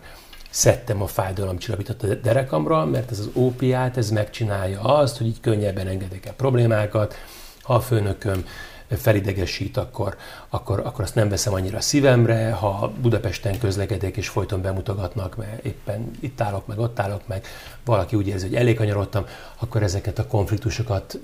szedtem 0.50 1.01
a 1.01 1.07
fájdalomcsillapítót 1.07 2.03
a 2.03 2.15
derekamra, 2.15 2.86
mert 2.86 3.12
ez 3.12 3.19
az 3.19 3.29
ópiát, 3.34 3.98
ez 3.98 4.10
megcsinálja 4.10 4.81
azt, 4.81 5.17
hogy 5.17 5.27
így 5.27 5.39
könnyebben 5.39 5.88
engedek 5.88 6.25
el 6.25 6.34
problémákat, 6.34 7.15
ha 7.62 7.74
a 7.74 7.79
főnököm 7.79 8.45
felidegesít, 8.89 9.77
akkor, 9.77 10.18
akkor, 10.50 10.80
akkor 10.80 11.04
azt 11.04 11.15
nem 11.15 11.30
veszem 11.30 11.54
annyira 11.54 11.82
szívemre, 11.82 12.51
ha 12.51 12.94
Budapesten 13.01 13.60
közlekedek 13.60 14.18
és 14.18 14.27
folyton 14.27 14.62
bemutogatnak, 14.62 15.36
mert 15.36 15.65
éppen 15.65 16.12
itt 16.20 16.42
állok 16.42 16.68
meg, 16.68 16.80
ott 16.80 17.00
állok 17.00 17.27
meg, 17.27 17.46
valaki 17.86 18.15
úgy 18.15 18.27
érzi, 18.27 18.48
hogy 18.48 18.56
elég 18.56 18.75
kanyarodtam, 18.75 19.25
akkor 19.60 19.84
ezeket 19.84 20.20
a 20.20 20.27
konfliktusokat 20.27 21.20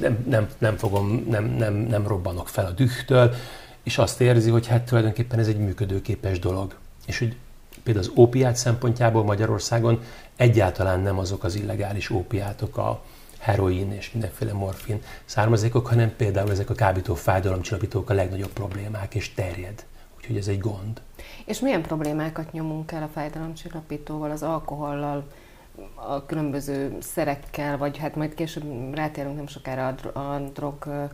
nem, 0.00 0.24
nem, 0.28 0.48
nem 0.58 0.76
fogom, 0.76 1.26
nem, 1.28 1.44
nem, 1.44 1.74
nem 1.74 2.06
robbanok 2.06 2.48
fel 2.48 2.66
a 2.66 2.70
dühtől, 2.70 3.34
és 3.82 3.98
azt 3.98 4.20
érzi, 4.20 4.50
hogy 4.50 4.66
hát 4.66 4.82
tulajdonképpen 4.82 5.38
ez 5.38 5.48
egy 5.48 5.58
működőképes 5.58 6.38
dolog. 6.38 6.74
És 7.06 7.18
hogy 7.18 7.36
például 7.82 8.06
az 8.06 8.12
ópiát 8.16 8.56
szempontjából 8.56 9.24
Magyarországon 9.24 10.02
egyáltalán 10.36 11.00
nem 11.00 11.18
azok 11.18 11.44
az 11.44 11.54
illegális 11.54 12.10
ópiátok 12.10 12.76
a 12.76 13.02
heroin 13.40 13.92
és 13.92 14.12
mindenféle 14.12 14.52
morfin 14.52 15.02
származékok, 15.24 15.86
hanem 15.86 16.16
például 16.16 16.50
ezek 16.50 16.70
a 16.70 16.74
kábító 16.74 17.14
fájdalomcsillapítók 17.14 18.10
a 18.10 18.14
legnagyobb 18.14 18.52
problémák, 18.52 19.14
és 19.14 19.34
terjed. 19.34 19.84
Úgyhogy 20.16 20.36
ez 20.36 20.48
egy 20.48 20.60
gond. 20.60 21.00
És 21.44 21.60
milyen 21.60 21.82
problémákat 21.82 22.52
nyomunk 22.52 22.92
el 22.92 23.02
a 23.02 23.08
fájdalomcsillapítóval, 23.12 24.30
az 24.30 24.42
alkohollal, 24.42 25.26
a 25.94 26.26
különböző 26.26 26.96
szerekkel, 27.00 27.78
vagy 27.78 27.98
hát 27.98 28.16
majd 28.16 28.34
később 28.34 28.94
rátérünk 28.94 29.36
nem 29.36 29.46
sokára 29.46 29.86
a, 30.12 30.38
drog 30.54 31.08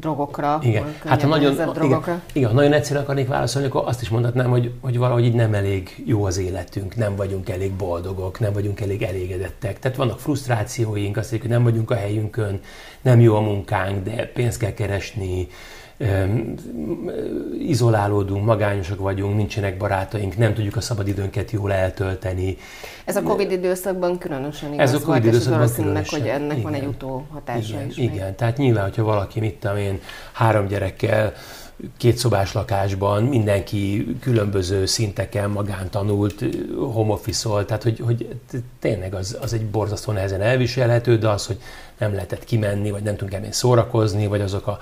drogokra. 0.00 0.58
Igen, 0.62 0.94
hát 1.04 1.22
ha 1.22 1.28
nagyon, 1.28 1.54
drogokra. 1.54 2.12
Igen, 2.12 2.22
igen, 2.32 2.54
nagyon 2.54 2.72
egyszerűen 2.72 3.04
akarnék 3.04 3.28
válaszolni, 3.28 3.68
akkor 3.68 3.82
azt 3.86 4.02
is 4.02 4.08
mondhatnám, 4.08 4.50
hogy, 4.50 4.72
hogy 4.80 4.98
valahogy 4.98 5.24
így 5.24 5.34
nem 5.34 5.54
elég 5.54 6.02
jó 6.06 6.24
az 6.24 6.38
életünk, 6.38 6.96
nem 6.96 7.16
vagyunk 7.16 7.48
elég 7.48 7.72
boldogok, 7.72 8.40
nem 8.40 8.52
vagyunk 8.52 8.80
elég 8.80 9.02
elégedettek. 9.02 9.78
Tehát 9.78 9.96
vannak 9.96 10.18
frusztrációink, 10.18 11.16
azt 11.16 11.30
hogy 11.30 11.48
nem 11.48 11.62
vagyunk 11.62 11.90
a 11.90 11.94
helyünkön, 11.94 12.60
nem 13.02 13.20
jó 13.20 13.34
a 13.34 13.40
munkánk, 13.40 14.04
de 14.04 14.26
pénzt 14.26 14.58
kell 14.58 14.72
keresni, 14.72 15.48
izolálódunk, 17.58 18.44
magányosak 18.44 18.98
vagyunk, 18.98 19.36
nincsenek 19.36 19.76
barátaink, 19.76 20.36
nem 20.36 20.54
tudjuk 20.54 20.76
a 20.76 20.80
szabadidőnket 20.80 21.50
jól 21.50 21.72
eltölteni. 21.72 22.56
Ez 23.04 23.16
a 23.16 23.22
Covid 23.22 23.50
időszakban 23.50 24.18
különösen 24.18 24.72
igaz 24.72 24.88
Ez 24.88 25.02
a 25.02 25.04
Covid 25.04 25.24
időszakban 25.24 25.72
különösen. 25.74 26.20
hogy 26.20 26.28
ennek 26.28 26.58
igen. 26.58 26.62
van 26.62 26.74
egy 26.74 26.86
utóhatása 26.86 27.74
igen, 27.74 27.88
is. 27.88 27.96
Igen, 27.96 28.26
még. 28.26 28.34
tehát 28.34 28.56
nyilván, 28.56 28.84
hogyha 28.84 29.02
valaki, 29.04 29.40
mit 29.40 29.54
tudom 29.54 29.76
én, 29.76 30.00
három 30.32 30.66
gyerekkel, 30.66 31.32
két 31.96 32.16
szobás 32.16 32.52
lakásban, 32.52 33.22
mindenki 33.22 34.16
különböző 34.20 34.86
szinteken 34.86 35.50
magántanult, 35.50 36.44
home 36.76 37.12
office 37.12 37.64
tehát 37.64 37.82
hogy, 37.82 37.98
hogy 37.98 38.36
tényleg 38.78 39.14
az, 39.14 39.38
az 39.40 39.52
egy 39.52 39.66
borzasztó 39.66 40.12
nehezen 40.12 40.40
elviselhető, 40.40 41.18
de 41.18 41.28
az, 41.28 41.46
hogy 41.46 41.58
nem 41.98 42.12
lehetett 42.14 42.44
kimenni, 42.44 42.90
vagy 42.90 43.02
nem 43.02 43.16
tudunk 43.16 43.52
szórakozni, 43.52 44.26
vagy 44.26 44.40
azok 44.40 44.66
a 44.66 44.78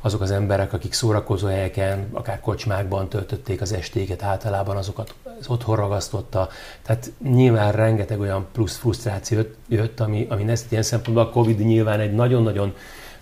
azok 0.00 0.20
az 0.20 0.30
emberek, 0.30 0.72
akik 0.72 0.92
szórakozó 0.92 1.46
helyeken, 1.46 2.08
akár 2.12 2.40
kocsmákban 2.40 3.08
töltötték 3.08 3.60
az 3.60 3.72
estéket, 3.72 4.22
általában 4.22 4.76
azokat 4.76 5.14
az 5.40 5.48
otthon 5.48 5.76
ragasztotta. 5.76 6.48
Tehát 6.82 7.12
nyilván 7.22 7.72
rengeteg 7.72 8.20
olyan 8.20 8.46
plusz 8.52 8.76
frusztráció 8.76 9.40
jött, 9.68 10.00
ami, 10.00 10.26
ami 10.30 10.50
ezt 10.50 10.70
ilyen 10.70 10.82
szempontból 10.82 11.24
a 11.24 11.30
Covid 11.30 11.58
nyilván 11.58 12.00
egy 12.00 12.12
nagyon-nagyon 12.12 12.74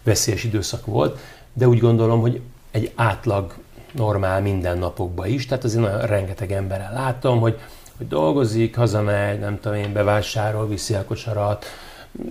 veszélyes 0.02 0.44
időszak 0.44 0.86
volt, 0.86 1.18
de 1.52 1.68
úgy 1.68 1.78
gondolom, 1.78 2.20
hogy 2.20 2.40
egy 2.76 2.92
átlag 2.94 3.54
normál 3.92 4.40
mindennapokban 4.40 5.26
is, 5.26 5.46
tehát 5.46 5.64
azért 5.64 5.82
nagyon 5.82 6.06
rengeteg 6.06 6.52
emberrel 6.52 6.92
látom, 6.92 7.40
hogy, 7.40 7.58
hogy 7.96 8.08
dolgozik, 8.08 8.76
hazamegy, 8.76 9.38
nem 9.38 9.60
tudom 9.60 9.78
én, 9.78 9.92
bevásárol, 9.92 10.68
viszi 10.68 10.94
a 10.94 11.04
kosarat, 11.04 11.64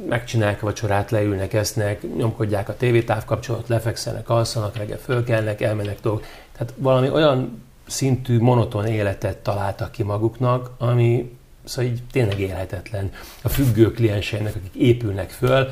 megcsinálják 0.10 0.62
a 0.62 0.66
vacsorát, 0.66 1.12
leülnek, 1.12 1.54
esznek, 1.54 2.16
nyomkodják 2.18 2.70
a 2.70 2.78
tévétávkapcsolatot, 2.78 3.68
lefekszenek, 3.68 4.30
alszanak, 4.30 4.78
reggel 4.78 4.98
fölkelnek, 4.98 5.62
elmennek 5.62 6.02
dolgok. 6.02 6.26
Tehát 6.58 6.74
valami 6.78 7.10
olyan 7.10 7.64
szintű, 7.88 8.40
monoton 8.40 8.86
életet 8.86 9.38
találtak 9.38 9.92
ki 9.92 10.04
maguknak, 10.04 10.72
ami 10.78 11.38
szóval 11.64 11.92
így 11.92 12.02
tényleg 12.12 12.40
élhetetlen. 12.40 13.12
A 13.44 13.50
függő 13.50 13.92
klienseinek, 13.92 14.56
akik 14.56 14.82
épülnek 14.82 15.30
föl, 15.30 15.68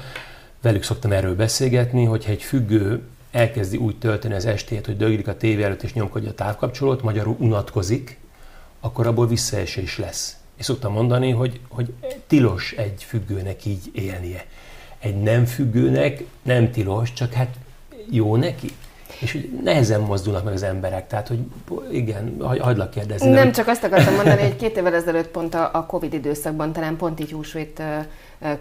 velük 0.62 0.84
szoktam 0.84 1.12
erről 1.12 1.36
beszélgetni, 1.36 2.06
hogyha 2.06 2.32
egy 2.32 2.44
függő 2.44 3.02
elkezdi 3.34 3.78
úgy 3.78 3.98
tölteni 3.98 4.34
az 4.34 4.46
estét, 4.46 4.86
hogy 4.86 4.98
döglik 4.98 5.28
a 5.28 5.38
tévé 5.38 5.64
előtt 5.64 5.84
és 5.84 5.94
nyomkodja 5.94 6.30
a 6.30 6.34
távkapcsolót, 6.34 7.02
magyarul 7.02 7.36
unatkozik, 7.40 8.18
akkor 8.80 9.08
abból 9.08 9.28
visszaesés 9.28 9.98
lesz. 9.98 10.38
És 10.58 10.66
szoktam 10.66 10.94
mondani, 10.94 11.32
hogy, 11.32 11.60
hogy 11.68 11.94
tilos 12.28 12.72
egy 12.72 13.04
függőnek 13.04 13.66
így 13.66 13.92
élnie. 13.94 14.46
Egy 15.00 15.22
nem 15.22 15.46
függőnek 15.46 16.24
nem 16.42 16.72
tilos, 16.72 17.14
csak 17.14 17.34
hát 17.34 17.56
jó 18.10 18.36
neki. 18.36 18.72
És 19.20 19.32
hogy 19.32 19.50
nehezen 19.64 20.02
mozdulnak 20.02 20.44
meg 20.44 20.54
az 20.54 20.64
emberek, 20.64 21.08
tehát 21.08 21.28
hogy 21.28 21.40
igen, 21.92 22.36
hagylak 22.40 22.90
kérdezni. 22.90 23.30
Nem, 23.30 23.44
hogy... 23.44 23.54
csak 23.54 23.68
azt 23.68 23.84
akartam 23.84 24.14
mondani, 24.16 24.42
hogy 24.42 24.56
két 24.56 24.78
évvel 24.78 24.94
ezelőtt 24.94 25.28
pont 25.28 25.54
a, 25.54 25.70
a 25.74 25.86
Covid 25.86 26.14
időszakban, 26.14 26.74
talán 26.74 26.98
pont 26.98 27.20
így 27.20 27.32
húsvét 27.32 27.82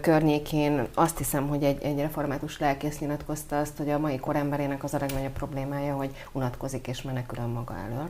környékén 0.01 0.87
azt 0.93 1.17
hiszem, 1.17 1.47
hogy 1.47 1.63
egy, 1.63 1.83
egy 1.83 1.97
református 1.97 2.59
lelkész 2.59 2.99
nyilatkozta 2.99 3.59
azt, 3.59 3.77
hogy 3.77 3.89
a 3.89 3.99
mai 3.99 4.17
koremberének 4.17 4.83
az 4.83 4.93
a 4.93 4.97
legnagyobb 4.99 5.33
problémája, 5.33 5.95
hogy 5.95 6.09
unatkozik 6.31 6.87
és 6.87 7.01
menekül 7.01 7.39
a 7.43 7.47
maga 7.47 7.75
elől 7.89 8.09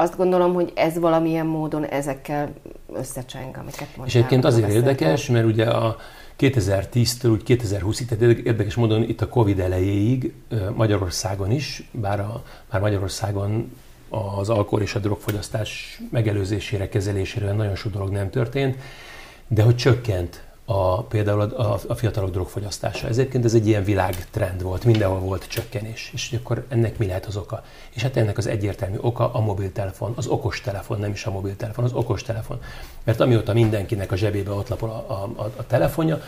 azt 0.00 0.16
gondolom, 0.16 0.54
hogy 0.54 0.72
ez 0.74 0.98
valamilyen 0.98 1.46
módon 1.46 1.84
ezekkel 1.84 2.48
összecseng, 2.92 3.56
amiket 3.56 3.78
mondtál. 3.78 4.06
És 4.06 4.14
egyébként 4.14 4.44
azért 4.44 4.70
érdekes, 4.70 5.26
mert 5.26 5.44
ugye 5.44 5.64
a 5.64 5.96
2010-től 6.38 7.30
úgy 7.30 7.42
2020-ig, 7.46 8.04
tehát 8.04 8.38
érdekes 8.38 8.74
módon 8.74 9.02
itt 9.02 9.20
a 9.20 9.28
Covid 9.28 9.60
elejéig 9.60 10.32
Magyarországon 10.74 11.50
is, 11.50 11.88
bár, 11.90 12.20
a, 12.20 12.44
bár 12.70 12.80
Magyarországon 12.80 13.72
az 14.08 14.48
alkohol 14.48 14.82
és 14.82 14.94
a 14.94 14.98
drogfogyasztás 14.98 16.00
megelőzésére, 16.10 16.88
kezelésére 16.88 17.52
nagyon 17.52 17.74
sok 17.74 17.92
dolog 17.92 18.10
nem 18.10 18.30
történt, 18.30 18.76
de 19.48 19.62
hogy 19.62 19.76
csökkent 19.76 20.47
a, 20.70 21.02
például 21.02 21.40
a, 21.40 21.78
a 21.88 21.94
fiatalok 21.94 22.30
drogfogyasztása. 22.30 23.06
Ezért 23.06 23.44
ez 23.44 23.54
egy 23.54 23.66
ilyen 23.66 23.84
világtrend 23.84 24.62
volt, 24.62 24.84
mindenhol 24.84 25.18
volt 25.18 25.48
csökkenés. 25.48 26.10
És 26.14 26.36
akkor 26.42 26.64
ennek 26.68 26.98
mi 26.98 27.06
lehet 27.06 27.26
az 27.26 27.36
oka? 27.36 27.62
És 27.94 28.02
hát 28.02 28.16
ennek 28.16 28.38
az 28.38 28.46
egyértelmű 28.46 28.96
oka 29.00 29.32
a 29.32 29.40
mobiltelefon, 29.40 30.12
az 30.16 30.26
okostelefon, 30.26 30.98
nem 30.98 31.10
is 31.10 31.26
a 31.26 31.30
mobiltelefon, 31.30 31.84
az 31.84 31.92
okostelefon. 31.92 32.60
Mert 33.04 33.20
amióta 33.20 33.52
mindenkinek 33.52 34.12
a 34.12 34.16
zsebébe 34.16 34.50
ott 34.50 34.68
lapol 34.68 34.90
a, 34.90 35.12
a, 35.12 35.42
a, 35.42 35.52
a 35.56 35.66
telefonja, 35.66 36.20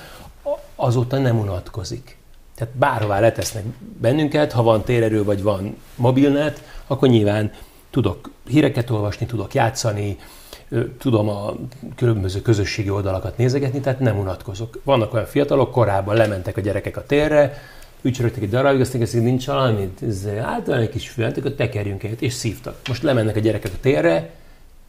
azóta 0.76 1.18
nem 1.18 1.38
unatkozik. 1.38 2.16
Tehát 2.54 2.74
bárhová 2.74 3.20
letesznek 3.20 3.64
bennünket, 4.00 4.52
ha 4.52 4.62
van 4.62 4.84
térerő 4.84 5.24
vagy 5.24 5.42
van 5.42 5.76
mobilnet, 5.94 6.62
akkor 6.86 7.08
nyilván 7.08 7.52
tudok 7.90 8.30
híreket 8.46 8.90
olvasni, 8.90 9.26
tudok 9.26 9.54
játszani, 9.54 10.18
tudom 10.98 11.28
a 11.28 11.54
különböző 11.96 12.42
közösségi 12.42 12.90
oldalakat 12.90 13.36
nézegetni, 13.36 13.80
tehát 13.80 14.00
nem 14.00 14.18
unatkozok. 14.18 14.80
Vannak 14.84 15.14
olyan 15.14 15.26
fiatalok, 15.26 15.70
korábban 15.70 16.16
lementek 16.16 16.56
a 16.56 16.60
gyerekek 16.60 16.96
a 16.96 17.06
térre, 17.06 17.58
ücsörögtek 18.02 18.42
egy 18.42 18.50
darabig, 18.50 18.80
aztán 18.80 19.06
hogy 19.10 19.22
nincs 19.22 19.46
valami, 19.46 19.92
általán 20.42 20.80
egy 20.80 20.88
kis 20.88 21.08
fület, 21.08 21.36
akkor 21.36 21.52
tekerjünk 21.52 22.02
egyet, 22.02 22.22
és 22.22 22.32
szívtak. 22.32 22.76
Most 22.88 23.02
lemennek 23.02 23.36
a 23.36 23.40
gyerekek 23.40 23.72
a 23.74 23.80
térre, 23.80 24.30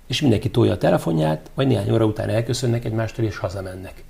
és 0.07 0.21
mindenki 0.21 0.49
tolja 0.49 0.71
a 0.71 0.77
telefonját, 0.77 1.49
majd 1.53 1.67
néhány 1.67 1.91
óra 1.91 2.05
után 2.05 2.29
elköszönnek 2.29 2.85
egymástól, 2.85 3.25
és 3.25 3.37
hazamennek. 3.37 4.03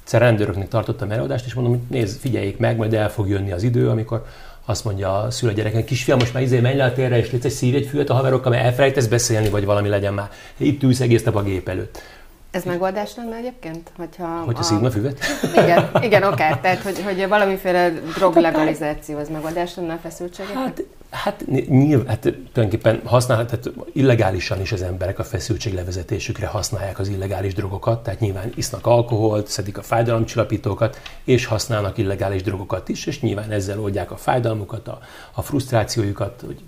Egyszer 0.00 0.20
rendőröknek 0.20 0.68
tartottam 0.68 1.10
előadást, 1.10 1.46
és 1.46 1.54
mondom, 1.54 1.72
hogy 1.72 1.82
nézd, 1.98 2.20
figyeljék 2.20 2.58
meg, 2.58 2.76
majd 2.76 2.94
el 2.94 3.10
fog 3.10 3.28
jönni 3.28 3.52
az 3.52 3.62
idő, 3.62 3.88
amikor 3.88 4.26
azt 4.64 4.84
mondja 4.84 5.18
a 5.18 5.30
szülő 5.30 5.52
gyereknek, 5.52 5.84
kisfiam, 5.84 6.18
most 6.18 6.32
már 6.32 6.42
izé 6.42 6.60
menj 6.60 6.76
le 6.76 6.84
a 6.84 6.92
térre, 6.92 7.18
és 7.18 7.30
légy 7.30 7.44
egy 7.44 7.50
szív 7.50 7.74
egy 7.74 7.86
füvet 7.86 8.10
a 8.10 8.14
haverokkal, 8.14 8.50
mert 8.50 8.64
elfelejtesz 8.64 9.06
beszélni, 9.06 9.48
vagy 9.48 9.64
valami 9.64 9.88
legyen 9.88 10.14
már. 10.14 10.30
Itt 10.56 10.82
ülsz 10.82 11.00
egész 11.00 11.22
nap 11.22 11.36
a 11.36 11.42
gép 11.42 11.68
előtt. 11.68 12.02
Ez 12.50 12.64
megoldás 12.64 13.14
lenne 13.16 13.36
egyébként? 13.36 13.90
Hogyha 13.96 14.42
hogy 14.44 14.56
a, 14.58 14.62
szívna 14.62 14.90
füvet? 14.90 15.18
Igen, 15.52 15.90
igen 16.00 16.22
oké. 16.22 16.42
Tehát, 16.62 16.82
hogy, 16.82 17.02
hogy 17.04 17.28
valamiféle 17.28 17.90
droglegalizáció 18.14 19.18
az 19.18 19.28
megoldás 19.28 19.74
lenne 19.74 19.92
a 19.92 19.98
feszültségekre? 20.02 20.60
Hát, 20.60 20.82
hát 21.14 21.44
nyilván, 21.68 22.06
hát 22.06 22.20
tulajdonképpen 22.20 23.00
használ, 23.04 23.46
tehát 23.46 23.70
illegálisan 23.92 24.60
is 24.60 24.72
az 24.72 24.82
emberek 24.82 25.18
a 25.18 25.24
feszültséglevezetésükre 25.24 26.46
használják 26.46 26.98
az 26.98 27.08
illegális 27.08 27.54
drogokat, 27.54 28.02
tehát 28.02 28.20
nyilván 28.20 28.52
isznak 28.54 28.86
alkoholt, 28.86 29.46
szedik 29.46 29.78
a 29.78 29.82
fájdalomcsillapítókat, 29.82 31.00
és 31.24 31.46
használnak 31.46 31.98
illegális 31.98 32.42
drogokat 32.42 32.88
is, 32.88 33.06
és 33.06 33.20
nyilván 33.20 33.50
ezzel 33.50 33.80
oldják 33.80 34.10
a 34.10 34.16
fájdalmukat, 34.16 34.88
a, 34.88 34.98
a 35.32 35.42
frusztrációjukat, 35.42 36.42
hogy 36.46 36.60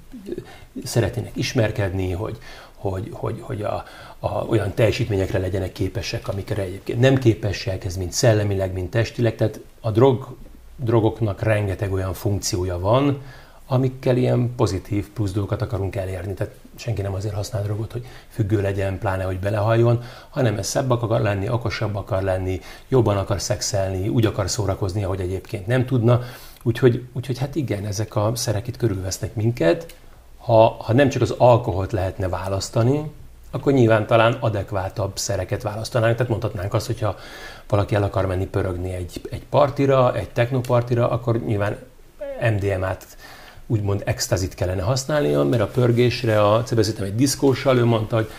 szeretnének 0.84 1.36
ismerkedni, 1.36 2.12
hogy, 2.12 2.38
hogy, 2.76 3.08
hogy, 3.12 3.38
hogy 3.40 3.62
a, 3.62 3.84
a, 4.18 4.28
olyan 4.28 4.74
teljesítményekre 4.74 5.38
legyenek 5.38 5.72
képesek, 5.72 6.28
amikre 6.28 6.62
egyébként 6.62 7.00
nem 7.00 7.18
képesek, 7.18 7.84
ez 7.84 7.96
mind 7.96 8.12
szellemileg, 8.12 8.72
mind 8.72 8.88
testileg. 8.88 9.34
Tehát 9.34 9.60
a 9.80 9.90
drog, 9.90 10.36
drogoknak 10.76 11.42
rengeteg 11.42 11.92
olyan 11.92 12.14
funkciója 12.14 12.78
van, 12.78 13.22
amikkel 13.66 14.16
ilyen 14.16 14.54
pozitív 14.56 15.10
plusz 15.10 15.32
dolgokat 15.32 15.62
akarunk 15.62 15.96
elérni. 15.96 16.34
Tehát 16.34 16.54
senki 16.74 17.02
nem 17.02 17.14
azért 17.14 17.34
használ 17.34 17.62
drogot, 17.62 17.92
hogy 17.92 18.06
függő 18.28 18.60
legyen, 18.60 18.98
pláne, 18.98 19.24
hogy 19.24 19.38
belehajjon, 19.38 20.02
hanem 20.30 20.58
ez 20.58 20.66
szebb 20.66 20.90
akar 20.90 21.20
lenni, 21.20 21.48
okosabb 21.48 21.96
akar 21.96 22.22
lenni, 22.22 22.60
jobban 22.88 23.16
akar 23.16 23.40
szexelni, 23.40 24.08
úgy 24.08 24.26
akar 24.26 24.50
szórakozni, 24.50 25.04
ahogy 25.04 25.20
egyébként 25.20 25.66
nem 25.66 25.86
tudna. 25.86 26.20
Úgyhogy, 26.62 27.06
úgyhogy 27.12 27.38
hát 27.38 27.54
igen, 27.54 27.86
ezek 27.86 28.16
a 28.16 28.32
szerek 28.34 28.66
itt 28.66 28.76
körülvesznek 28.76 29.34
minket. 29.34 29.94
Ha, 30.38 30.68
ha 30.68 30.92
nem 30.92 31.08
csak 31.08 31.22
az 31.22 31.34
alkoholt 31.38 31.92
lehetne 31.92 32.28
választani, 32.28 33.10
akkor 33.50 33.72
nyilván 33.72 34.06
talán 34.06 34.32
adekvátabb 34.32 35.18
szereket 35.18 35.62
választanánk. 35.62 36.14
Tehát 36.16 36.30
mondhatnánk 36.30 36.74
azt, 36.74 36.86
hogyha 36.86 37.16
valaki 37.68 37.94
el 37.94 38.02
akar 38.02 38.26
menni 38.26 38.46
pörögni 38.46 38.92
egy, 38.92 39.20
egy 39.30 39.44
partira, 39.50 40.14
egy 40.14 40.30
technopartira, 40.30 41.10
akkor 41.10 41.44
nyilván 41.44 41.76
MDMA-t 42.40 43.06
úgymond 43.66 44.02
extazit 44.04 44.54
kellene 44.54 44.82
használnia, 44.82 45.42
mert 45.42 45.62
a 45.62 45.66
pörgésre, 45.66 46.42
a 46.42 46.64
beszéltem 46.74 47.04
egy 47.04 47.14
diszkóssal, 47.14 47.78
ő 47.78 47.84
mondta, 47.84 48.16
hogy 48.16 48.30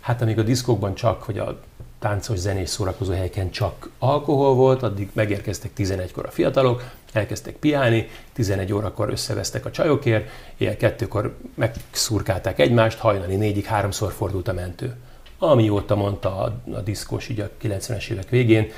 hát 0.00 0.22
amíg 0.22 0.38
a 0.38 0.42
diszkókban 0.42 0.94
csak, 0.94 1.22
hogy 1.22 1.38
a 1.38 1.60
táncos 1.98 2.38
zenés 2.38 2.68
szórakozó 2.68 3.12
helyeken 3.12 3.50
csak 3.50 3.90
alkohol 3.98 4.54
volt, 4.54 4.82
addig 4.82 5.10
megérkeztek 5.12 5.70
11-kor 5.76 6.26
a 6.26 6.30
fiatalok, 6.30 6.82
elkezdtek 7.12 7.54
piálni, 7.54 8.08
11 8.32 8.72
órakor 8.72 9.10
összevesztek 9.10 9.66
a 9.66 9.70
csajokért, 9.70 10.28
éjjel 10.56 10.76
kettőkor 10.76 11.36
megszurkálták 11.54 12.58
egymást, 12.58 12.98
hajnali 12.98 13.36
négyig 13.36 13.64
háromszor 13.64 14.12
fordult 14.12 14.48
a 14.48 14.52
mentő. 14.52 14.96
Amióta 15.38 15.94
mondta 15.94 16.36
a, 16.36 16.54
a 16.72 16.80
diszkós 16.80 17.28
így 17.28 17.40
a 17.40 17.50
90-es 17.62 18.08
évek 18.08 18.28
végén, 18.28 18.70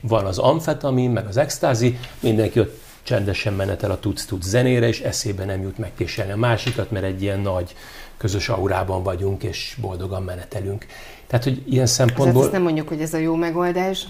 van 0.00 0.24
az 0.24 0.38
amfetamin, 0.38 1.10
meg 1.10 1.26
az 1.26 1.36
extázi, 1.36 1.98
mindenki 2.20 2.60
ott 2.60 2.80
csendesen 3.08 3.52
menetel 3.52 3.90
a 3.90 3.98
tudsz-tudsz 3.98 4.46
zenére, 4.46 4.88
és 4.88 5.00
eszébe 5.00 5.44
nem 5.44 5.62
jut 5.62 5.78
megkéselni 5.78 6.32
a 6.32 6.36
másikat, 6.36 6.90
mert 6.90 7.04
egy 7.04 7.22
ilyen 7.22 7.40
nagy 7.40 7.74
közös 8.16 8.48
aurában 8.48 9.02
vagyunk, 9.02 9.42
és 9.42 9.76
boldogan 9.80 10.22
menetelünk. 10.22 10.86
Tehát, 11.26 11.44
hogy 11.44 11.62
ilyen 11.66 11.86
szempontból... 11.86 12.32
Tehát 12.32 12.42
ezt 12.42 12.52
nem 12.52 12.62
mondjuk, 12.62 12.88
hogy 12.88 13.00
ez 13.00 13.14
a 13.14 13.18
jó 13.18 13.34
megoldás. 13.34 14.06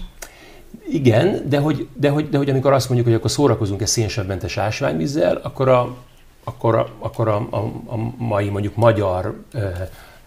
Igen, 0.89 1.49
de 1.49 1.59
hogy, 1.59 1.87
de 1.93 2.09
hogy, 2.09 2.29
de 2.29 2.37
hogy 2.37 2.49
amikor 2.49 2.73
azt 2.73 2.85
mondjuk, 2.87 3.07
hogy 3.07 3.17
akkor 3.17 3.31
szórakozunk 3.31 3.81
egy 3.81 3.87
szénsavmentes 3.87 4.57
ásványvízzel, 4.57 5.35
akkor 5.35 5.67
a, 5.67 5.95
akkor 6.43 6.75
a, 6.75 6.89
akkor 6.99 7.27
a, 7.27 7.47
a, 7.49 7.57
a 7.85 7.97
mai 8.17 8.49
mondjuk 8.49 8.75
magyar 8.75 9.43
ö, 9.53 9.59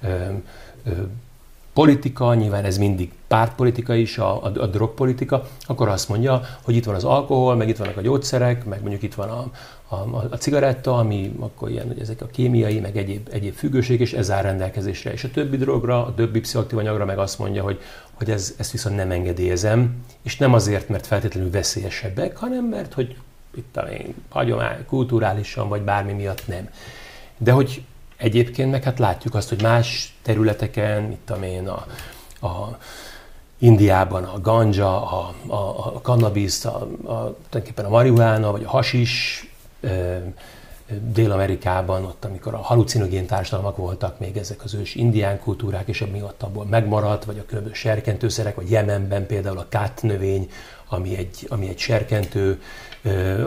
ö, 0.02 0.08
ö, 0.84 0.90
politika, 1.72 2.34
nyilván 2.34 2.64
ez 2.64 2.78
mindig 2.78 3.12
pártpolitika 3.26 3.94
is, 3.94 4.18
a, 4.18 4.44
a, 4.44 4.52
a 4.54 4.66
drogpolitika, 4.66 5.46
akkor 5.66 5.88
azt 5.88 6.08
mondja, 6.08 6.40
hogy 6.62 6.76
itt 6.76 6.84
van 6.84 6.94
az 6.94 7.04
alkohol, 7.04 7.56
meg 7.56 7.68
itt 7.68 7.76
vannak 7.76 7.96
a 7.96 8.00
gyógyszerek, 8.00 8.64
meg 8.64 8.80
mondjuk 8.80 9.02
itt 9.02 9.14
van 9.14 9.28
a, 9.28 9.50
a, 9.94 10.26
a 10.30 10.36
cigaretta, 10.36 10.98
ami 10.98 11.34
akkor 11.38 11.70
ilyen, 11.70 11.86
hogy 11.86 12.00
ezek 12.00 12.22
a 12.22 12.26
kémiai, 12.26 12.80
meg 12.80 12.96
egyéb, 12.96 13.28
egyéb 13.32 13.54
függőség, 13.54 14.00
és 14.00 14.12
ez 14.12 14.30
áll 14.30 14.42
rendelkezésre. 14.42 15.12
És 15.12 15.24
a 15.24 15.30
többi 15.30 15.56
drogra, 15.56 16.06
a 16.06 16.14
többi 16.14 16.40
pszichoaktív 16.40 16.78
anyagra 16.78 17.04
meg 17.04 17.18
azt 17.18 17.38
mondja, 17.38 17.62
hogy, 17.62 17.80
hogy 18.12 18.30
ez, 18.30 18.54
ezt 18.58 18.72
viszont 18.72 18.96
nem 18.96 19.10
engedélyezem, 19.10 19.94
és 20.22 20.36
nem 20.36 20.54
azért, 20.54 20.88
mert 20.88 21.06
feltétlenül 21.06 21.50
veszélyesebbek, 21.50 22.36
hanem 22.36 22.64
mert, 22.64 22.94
hogy 22.94 23.16
itt 23.56 23.76
a 23.76 23.88
hagyomány, 24.28 24.84
kulturálisan, 24.86 25.68
vagy 25.68 25.82
bármi 25.82 26.12
miatt 26.12 26.46
nem. 26.46 26.68
De 27.38 27.52
hogy 27.52 27.82
Egyébként 28.22 28.70
meg 28.70 28.82
hát 28.82 28.98
látjuk 28.98 29.34
azt, 29.34 29.48
hogy 29.48 29.62
más 29.62 30.16
területeken, 30.22 31.10
itt 31.10 31.30
amén 31.30 31.68
a, 31.68 31.86
a 32.46 32.78
Indiában 33.58 34.24
a 34.24 34.40
ganja, 34.40 35.10
a, 35.10 35.34
a, 35.46 35.86
a 35.94 36.00
cannabis, 36.02 36.64
a, 36.64 36.76
a, 36.76 36.86
tulajdonképpen 37.04 37.84
a 37.84 37.88
marihuána, 37.88 38.50
vagy 38.50 38.64
a 38.64 38.68
hasis, 38.68 39.46
Dél-Amerikában, 41.00 42.04
ott 42.04 42.24
amikor 42.24 42.54
a 42.54 42.58
halucinogén 42.58 43.26
társadalmak 43.26 43.76
voltak 43.76 44.18
még 44.18 44.36
ezek 44.36 44.64
az 44.64 44.74
ős 44.74 44.94
indián 44.94 45.38
kultúrák, 45.38 45.88
és 45.88 46.00
ami 46.00 46.22
ott 46.22 46.42
abból 46.42 46.64
megmaradt, 46.64 47.24
vagy 47.24 47.38
a 47.38 47.44
különböző 47.46 47.74
serkentőszerek, 47.74 48.54
vagy 48.54 48.70
Jemenben 48.70 49.26
például 49.26 49.58
a 49.58 49.66
kát 49.68 50.02
növény, 50.02 50.50
ami 50.88 51.16
egy, 51.16 51.46
ami 51.48 51.68
egy 51.68 51.78
serkentő 51.78 52.62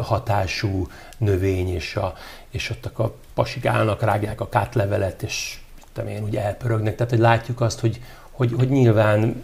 hatású 0.01 0.87
növény, 1.17 1.69
és, 1.73 1.95
a, 1.95 2.13
és 2.49 2.69
ott 2.69 2.85
a 2.85 3.15
pasik 3.33 3.65
állnak, 3.65 4.01
rágják 4.01 4.41
a 4.41 4.49
kátlevelet, 4.49 5.23
és 5.23 5.59
tudom 5.93 6.09
én, 6.09 6.23
úgy 6.23 6.35
elpörögnek. 6.35 6.95
Tehát, 6.95 7.11
hogy 7.11 7.21
látjuk 7.21 7.61
azt, 7.61 7.79
hogy, 7.79 8.01
hogy, 8.31 8.53
hogy 8.57 8.69
nyilván 8.69 9.43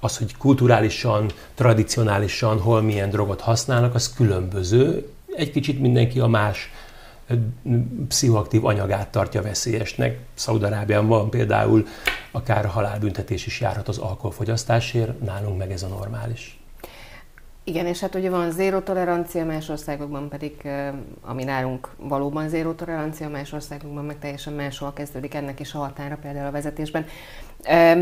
az, 0.00 0.16
hogy 0.16 0.36
kulturálisan, 0.36 1.30
tradicionálisan 1.54 2.60
hol 2.60 2.82
milyen 2.82 3.10
drogot 3.10 3.40
használnak, 3.40 3.94
az 3.94 4.12
különböző. 4.12 5.10
Egy 5.34 5.50
kicsit 5.50 5.80
mindenki 5.80 6.20
a 6.20 6.26
más 6.26 6.70
pszichoaktív 8.08 8.64
anyagát 8.64 9.08
tartja 9.08 9.42
veszélyesnek. 9.42 10.18
Szaudarábiában 10.34 11.30
például 11.30 11.86
akár 12.30 12.66
halálbüntetés 12.66 13.46
is 13.46 13.60
járhat 13.60 13.88
az 13.88 13.98
alkoholfogyasztásért, 13.98 15.20
nálunk 15.20 15.58
meg 15.58 15.72
ez 15.72 15.82
a 15.82 15.88
normális. 15.88 16.59
Igen, 17.70 17.86
és 17.86 18.00
hát 18.00 18.14
ugye 18.14 18.30
van 18.30 18.50
zéró 18.50 18.78
tolerancia, 18.78 19.44
más 19.44 19.68
országokban 19.68 20.28
pedig, 20.28 20.68
ami 21.22 21.44
nálunk 21.44 21.88
valóban 21.96 22.48
zéró 22.48 22.72
tolerancia, 22.72 23.28
más 23.28 23.52
országokban 23.52 24.04
meg 24.04 24.18
teljesen 24.18 24.52
máshol 24.52 24.92
kezdődik 24.92 25.34
ennek 25.34 25.60
is 25.60 25.74
a 25.74 25.78
határa, 25.78 26.18
például 26.22 26.46
a 26.46 26.50
vezetésben. 26.50 27.06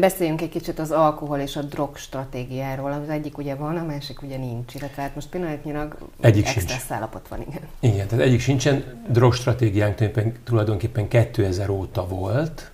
Beszéljünk 0.01 0.41
egy 0.41 0.49
kicsit 0.49 0.79
az 0.79 0.91
alkohol 0.91 1.39
és 1.39 1.57
a 1.57 1.63
drog 1.63 1.97
stratégiáról. 1.97 2.93
Az 2.93 3.09
egyik 3.09 3.39
ugye 3.39 3.55
van, 3.55 3.77
a 3.77 3.85
másik 3.85 4.23
ugye 4.23 4.37
nincs, 4.37 4.75
illetve 4.75 5.03
hát 5.03 5.15
most 5.15 5.29
pillanatnyilag 5.29 5.97
egyik 6.21 6.47
sincs. 6.47 6.73
állapot 6.89 7.29
van, 7.29 7.41
igen. 7.41 7.63
Igen, 7.81 8.07
tehát 8.07 8.25
egyik 8.25 8.41
sincsen. 8.41 9.05
Drog 9.09 9.35
stratégiánk 9.35 9.99
tulajdonképpen 10.45 11.09
2000 11.09 11.69
óta 11.69 12.07
volt, 12.07 12.71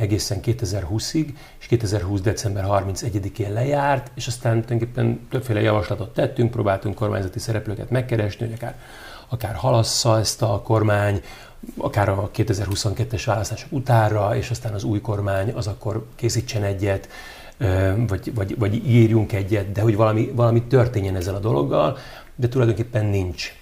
egészen 0.00 0.40
2020-ig, 0.44 1.26
és 1.60 1.66
2020. 1.66 2.20
december 2.20 2.64
31-én 2.68 3.52
lejárt, 3.52 4.10
és 4.14 4.26
aztán 4.26 4.62
tulajdonképpen 4.62 5.26
többféle 5.30 5.60
javaslatot 5.60 6.14
tettünk, 6.14 6.50
próbáltunk 6.50 6.94
kormányzati 6.94 7.38
szereplőket 7.38 7.90
megkeresni, 7.90 8.46
hogy 8.46 8.54
akár, 8.54 8.78
akár 9.28 9.54
halassza 9.54 10.18
ezt 10.18 10.42
a 10.42 10.60
kormány, 10.64 11.20
akár 11.76 12.08
a 12.08 12.30
2022-es 12.36 13.22
választások 13.26 13.72
utára, 13.72 14.36
és 14.36 14.50
aztán 14.50 14.74
az 14.74 14.84
új 14.84 15.00
kormány 15.00 15.52
az 15.52 15.66
akkor 15.66 16.06
készítsen 16.16 16.62
egyet, 16.62 17.08
vagy, 18.08 18.34
vagy, 18.34 18.58
vagy 18.58 18.88
írjunk 18.88 19.32
egyet, 19.32 19.72
de 19.72 19.80
hogy 19.80 19.96
valami, 19.96 20.32
valami 20.34 20.62
történjen 20.62 21.16
ezzel 21.16 21.34
a 21.34 21.38
dologgal, 21.38 21.98
de 22.36 22.48
tulajdonképpen 22.48 23.06
nincs. 23.06 23.54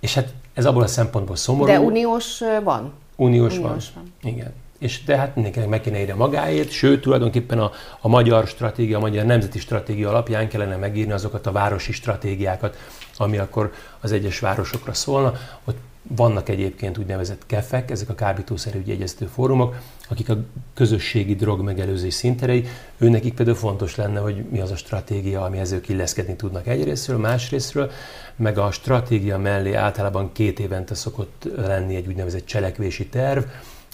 És 0.00 0.14
hát 0.14 0.32
ez 0.54 0.66
abból 0.66 0.82
a 0.82 0.86
szempontból 0.86 1.36
szomorú. 1.36 1.66
De 1.66 1.80
uniós 1.80 2.40
van? 2.64 2.92
Uniós, 3.16 3.56
uniós 3.56 3.60
van. 3.94 4.02
van. 4.22 4.32
Igen 4.32 4.52
és 4.78 5.04
de 5.04 5.16
hát 5.16 5.34
mindenkinek 5.34 5.68
meg 5.68 5.80
kéne 5.80 5.98
írni 5.98 6.12
a 6.12 6.16
magáét, 6.16 6.70
sőt, 6.70 7.00
tulajdonképpen 7.00 7.58
a, 7.58 7.70
a 8.00 8.08
magyar 8.08 8.46
stratégia, 8.46 8.96
a 8.96 9.00
magyar 9.00 9.24
nemzeti 9.24 9.58
stratégia 9.58 10.08
alapján 10.08 10.48
kellene 10.48 10.76
megírni 10.76 11.12
azokat 11.12 11.46
a 11.46 11.52
városi 11.52 11.92
stratégiákat, 11.92 12.76
ami 13.16 13.38
akkor 13.38 13.72
az 14.00 14.12
egyes 14.12 14.38
városokra 14.38 14.92
szólna. 14.92 15.32
Ott 15.64 15.78
vannak 16.08 16.48
egyébként 16.48 16.98
úgynevezett 16.98 17.46
kefek, 17.46 17.90
ezek 17.90 18.08
a 18.08 18.14
kábítószerügyi 18.14 18.90
egyeztető 18.90 19.30
fórumok, 19.34 19.74
akik 20.08 20.28
a 20.28 20.36
közösségi 20.74 21.34
drog 21.34 21.60
megelőzés 21.60 22.14
szinterei, 22.14 22.64
őnekik 22.98 23.34
például 23.34 23.56
fontos 23.56 23.96
lenne, 23.96 24.20
hogy 24.20 24.44
mi 24.50 24.60
az 24.60 24.70
a 24.70 24.76
stratégia, 24.76 25.44
ami 25.44 25.60
ők 25.72 25.88
illeszkedni 25.88 26.36
tudnak 26.36 26.66
egyrésztről, 26.66 27.18
másrésztről, 27.18 27.90
meg 28.36 28.58
a 28.58 28.70
stratégia 28.70 29.38
mellé 29.38 29.72
általában 29.72 30.32
két 30.32 30.58
évente 30.58 30.94
szokott 30.94 31.48
lenni 31.56 31.94
egy 31.94 32.06
úgynevezett 32.06 32.46
cselekvési 32.46 33.06
terv, 33.06 33.42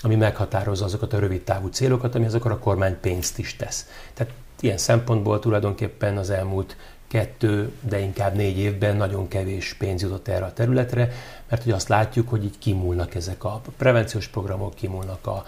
ami 0.03 0.15
meghatározza 0.15 0.85
azokat 0.85 1.13
a 1.13 1.19
rövid 1.19 1.43
távú 1.43 1.67
célokat, 1.67 2.15
ami 2.15 2.25
azokra 2.25 2.53
a 2.53 2.59
kormány 2.59 3.01
pénzt 3.01 3.39
is 3.39 3.57
tesz. 3.57 3.87
Tehát 4.15 4.33
ilyen 4.61 4.79
szempontból 4.79 5.39
tulajdonképpen 5.39 6.17
az 6.17 6.31
elmúlt 6.31 6.77
kettő, 7.09 7.73
de 7.81 7.99
inkább 7.99 8.35
négy 8.35 8.59
évben 8.59 8.97
nagyon 8.97 9.29
kevés 9.29 9.75
pénz 9.75 10.03
jutott 10.03 10.29
erre 10.29 10.45
a 10.45 10.53
területre, 10.53 11.13
mert 11.49 11.63
hogy 11.63 11.73
azt 11.73 11.89
látjuk, 11.89 12.29
hogy 12.29 12.45
így 12.45 12.59
kimúlnak 12.59 13.15
ezek 13.15 13.45
a 13.45 13.61
prevenciós 13.77 14.29
programok, 14.29 14.75
kimúlnak 14.75 15.27
a, 15.27 15.45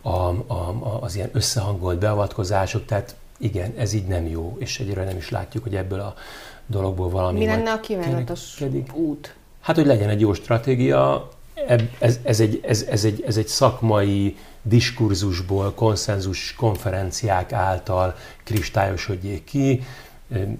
a, 0.00 0.28
a, 0.46 0.98
az 1.00 1.16
ilyen 1.16 1.30
összehangolt 1.32 1.98
beavatkozások, 1.98 2.84
tehát 2.84 3.14
igen, 3.38 3.72
ez 3.76 3.92
így 3.92 4.06
nem 4.06 4.26
jó, 4.26 4.56
és 4.58 4.80
egyre 4.80 5.04
nem 5.04 5.16
is 5.16 5.30
látjuk, 5.30 5.62
hogy 5.62 5.76
ebből 5.76 6.00
a 6.00 6.14
dologból 6.66 7.08
valami... 7.10 7.38
Mi 7.38 7.46
lenne 7.46 7.72
a 7.72 7.80
kívánatos 7.80 8.62
út? 8.92 9.34
Hát, 9.60 9.76
hogy 9.76 9.86
legyen 9.86 10.08
egy 10.08 10.20
jó 10.20 10.32
stratégia, 10.32 11.28
ez, 11.98 12.18
ez, 12.22 12.40
egy, 12.40 12.60
ez, 12.62 12.82
ez, 12.88 13.04
egy, 13.04 13.24
ez 13.26 13.36
egy 13.36 13.48
szakmai 13.48 14.36
diskurzusból, 14.62 15.72
konszenzus 15.72 16.54
konferenciák 16.54 17.52
által 17.52 18.14
kristályosodjék 18.44 19.44
ki. 19.44 19.82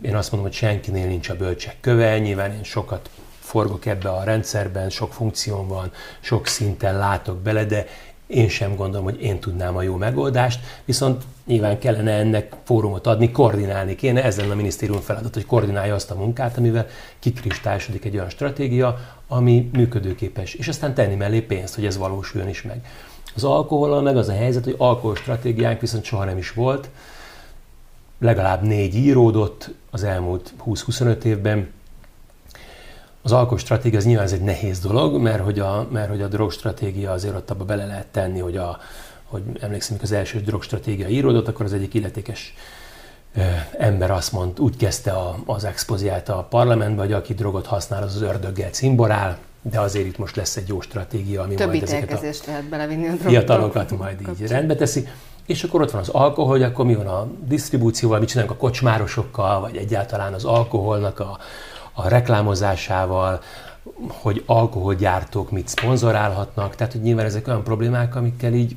Én 0.03 0.17
azt 0.17 0.31
mondom, 0.31 0.49
hogy 0.49 0.59
senkinél 0.59 1.07
nincs 1.07 1.29
a 1.29 1.37
bölcsek 1.37 1.77
köve, 1.81 2.19
nyilván 2.19 2.53
én 2.53 2.63
sokat 2.63 3.11
forgok 3.41 3.87
ebbe 3.87 4.09
a 4.09 4.25
rendszerben, 4.25 4.91
sok 4.91 5.13
funkción 5.13 5.69
van, 5.69 5.93
sok 6.21 6.47
szinten 6.47 6.99
látok 6.99 7.39
bele, 7.39 7.65
de 7.65 7.87
én 8.35 8.49
sem 8.49 8.77
gondolom, 8.77 9.05
hogy 9.05 9.23
én 9.23 9.39
tudnám 9.39 9.77
a 9.77 9.83
jó 9.83 9.97
megoldást, 9.97 10.61
viszont 10.85 11.23
nyilván 11.47 11.79
kellene 11.79 12.13
ennek 12.13 12.53
fórumot 12.65 13.07
adni, 13.07 13.31
koordinálni 13.31 13.95
kéne, 13.95 14.25
ez 14.25 14.37
lenne 14.37 14.53
a 14.53 14.57
minisztérium 14.57 15.01
feladat, 15.01 15.35
hogy 15.35 15.47
koordinálja 15.47 15.95
azt 15.95 16.11
a 16.11 16.15
munkát, 16.15 16.57
amivel 16.57 16.87
kikristályosodik 17.19 18.05
egy 18.05 18.15
olyan 18.15 18.31
stratégia, 18.31 18.99
ami 19.29 19.71
működőképes, 19.73 20.55
és 20.55 20.69
aztán 20.69 20.95
tenni 20.95 21.15
mellé 21.15 21.41
pénzt, 21.41 21.75
hogy 21.75 21.87
ez 21.87 21.97
valósuljon 21.97 22.49
is 22.49 22.63
meg. 22.63 22.87
Az 23.35 23.45
alkohollal 23.45 24.03
meg 24.03 24.17
az 24.17 24.29
a 24.29 24.35
helyzet, 24.35 24.65
hogy 24.65 24.75
alkohol 24.79 25.17
stratégiánk 25.17 25.81
viszont 25.81 26.05
soha 26.05 26.25
nem 26.25 26.39
is 26.39 26.53
volt, 26.53 26.89
legalább 28.19 28.63
négy 28.63 28.95
íródott 28.95 29.71
az 29.91 30.05
elmúlt 30.05 30.53
20-25 30.67 31.23
évben, 31.25 31.73
az 33.25 33.33
alkoholstratégia 33.33 33.99
az 33.99 34.05
nyilván 34.05 34.25
ez 34.25 34.33
egy 34.33 34.43
nehéz 34.43 34.81
dolog, 34.81 35.21
mert 35.21 35.43
hogy 35.43 35.59
a, 35.59 35.87
mert 35.91 36.09
hogy 36.09 36.23
a 36.23 36.29
drogstratégia 36.29 37.11
azért 37.11 37.35
ott 37.35 37.51
abba 37.51 37.65
bele 37.65 37.87
lehet 37.87 38.07
tenni, 38.07 38.39
hogy, 38.39 38.57
a, 38.57 38.79
hogy 39.25 39.43
emlékszem, 39.61 39.97
az 40.03 40.13
első 40.13 40.41
drogstratégia 40.41 41.09
íródott, 41.09 41.49
akkor 41.49 41.65
az 41.65 41.73
egyik 41.73 41.95
illetékes 41.95 42.55
ember 43.79 44.11
azt 44.11 44.33
mondta, 44.33 44.63
úgy 44.63 44.77
kezdte 44.77 45.11
a, 45.11 45.37
az 45.47 45.65
expoziát 45.65 46.29
a 46.29 46.47
parlamentbe, 46.51 47.03
hogy 47.03 47.13
aki 47.13 47.35
drogot 47.35 47.67
használ, 47.67 48.03
az 48.03 48.15
az 48.15 48.23
ördöggel 48.23 48.71
cimborál, 48.71 49.39
de 49.63 49.81
azért 49.81 50.07
itt 50.07 50.19
most 50.19 50.37
lesz 50.37 50.57
egy 50.57 50.69
jó 50.69 50.81
stratégia, 50.81 51.43
ami 51.43 51.55
Több 51.55 51.67
majd 51.67 51.83
ezeket 51.83 52.23
a 52.23 52.27
lehet 52.47 52.69
belevinni 52.69 53.09
a 53.09 53.13
fiatalokat 53.13 53.99
majd 53.99 54.21
így 54.21 54.27
kapcsán. 54.27 54.49
rendbe 54.49 54.75
teszi. 54.75 55.09
És 55.47 55.65
akkor 55.65 55.81
ott 55.81 55.91
van 55.91 56.01
az 56.01 56.09
alkohol, 56.09 56.51
hogy 56.51 56.63
akkor 56.63 56.85
mi 56.85 56.95
van 56.95 57.07
a 57.07 57.27
disztribúcióval, 57.45 58.19
mit 58.19 58.29
csinálunk 58.29 58.55
a 58.55 58.57
kocsmárosokkal, 58.57 59.61
vagy 59.61 59.77
egyáltalán 59.77 60.33
az 60.33 60.45
alkoholnak 60.45 61.21
a, 61.21 61.39
a 61.95 62.09
reklámozásával, 62.09 63.41
hogy 64.09 64.43
alkoholgyártók 64.47 65.51
mit 65.51 65.69
szponzorálhatnak, 65.69 66.75
tehát 66.75 66.93
hogy 66.93 67.03
nyilván 67.03 67.25
ezek 67.25 67.49
olyan 67.49 67.63
problémák, 67.63 68.17
amikkel 68.17 68.53
így 68.53 68.77